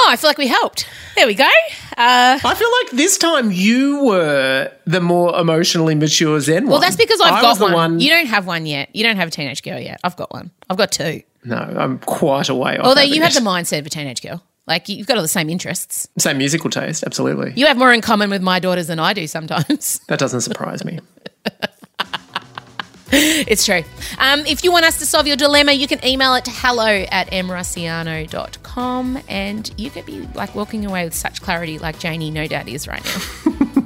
Oh, 0.00 0.06
I 0.08 0.16
feel 0.16 0.30
like 0.30 0.38
we 0.38 0.46
helped. 0.46 0.86
There 1.16 1.26
we 1.26 1.34
go. 1.34 1.48
I 1.96 2.38
feel 2.56 2.70
like 2.82 2.90
this 2.92 3.18
time 3.18 3.50
you 3.50 4.04
were 4.04 4.70
the 4.86 5.00
more 5.00 5.36
emotionally 5.38 5.96
mature 5.96 6.38
Zen 6.40 6.64
one. 6.64 6.70
Well, 6.72 6.80
that's 6.80 6.94
because 6.96 7.20
I've 7.20 7.34
I 7.34 7.40
got 7.40 7.60
one. 7.60 7.72
one. 7.72 8.00
You 8.00 8.08
don't 8.10 8.26
have 8.26 8.46
one 8.46 8.64
yet. 8.66 8.94
You 8.94 9.02
don't 9.02 9.16
have 9.16 9.28
a 9.28 9.30
teenage 9.32 9.62
girl 9.62 9.80
yet. 9.80 9.98
I've 10.04 10.16
got 10.16 10.32
one. 10.32 10.50
I've 10.70 10.76
got 10.76 10.92
two. 10.92 11.22
no, 11.44 11.56
I'm 11.56 11.98
quite 11.98 12.48
away. 12.48 12.78
Off 12.78 12.86
Although 12.86 13.00
you 13.02 13.20
have 13.22 13.32
it. 13.32 13.34
the 13.34 13.40
mindset 13.48 13.80
of 13.80 13.86
a 13.86 13.90
teenage 13.90 14.22
girl. 14.22 14.42
Like 14.68 14.88
you've 14.88 15.06
got 15.06 15.16
all 15.16 15.22
the 15.22 15.28
same 15.28 15.48
interests. 15.50 16.06
same 16.18 16.38
musical 16.38 16.70
taste. 16.70 17.02
Absolutely, 17.04 17.52
You 17.56 17.66
have 17.66 17.76
more 17.78 17.92
in 17.92 18.00
common 18.02 18.30
with 18.30 18.42
my 18.42 18.58
daughters 18.60 18.86
than 18.86 18.98
I 18.98 19.12
do 19.14 19.26
sometimes. 19.26 20.00
that 20.08 20.18
doesn't 20.18 20.42
surprise 20.42 20.84
me. 20.84 21.00
it's 23.10 23.64
true. 23.64 23.82
Um, 24.18 24.40
if 24.46 24.62
you 24.62 24.70
want 24.70 24.84
us 24.84 24.98
to 24.98 25.06
solve 25.06 25.26
your 25.26 25.36
dilemma, 25.36 25.72
you 25.72 25.88
can 25.88 26.04
email 26.04 26.34
it 26.34 26.44
to 26.44 26.50
hello 26.52 26.86
at 27.10 27.30
emrusciano.com 27.30 29.18
and 29.28 29.72
you 29.78 29.90
could 29.90 30.04
be 30.06 30.20
like 30.34 30.54
walking 30.54 30.84
away 30.84 31.04
with 31.04 31.14
such 31.14 31.40
clarity 31.40 31.78
like 31.78 31.98
Janie 31.98 32.30
no 32.30 32.46
doubt 32.46 32.68
is 32.68 32.86
right 32.86 33.04
now. 33.04 33.54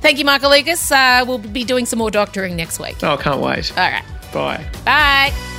Thank 0.00 0.18
you, 0.18 0.24
Michael 0.24 0.50
Lucas. 0.50 0.90
Uh, 0.90 1.24
we'll 1.26 1.38
be 1.38 1.62
doing 1.62 1.86
some 1.86 1.98
more 1.98 2.10
doctoring 2.10 2.56
next 2.56 2.80
week. 2.80 2.96
Oh, 3.02 3.16
can't 3.16 3.40
wait. 3.40 3.70
All 3.78 3.90
right. 3.90 4.04
Bye. 4.32 4.66
Bye. 4.84 5.54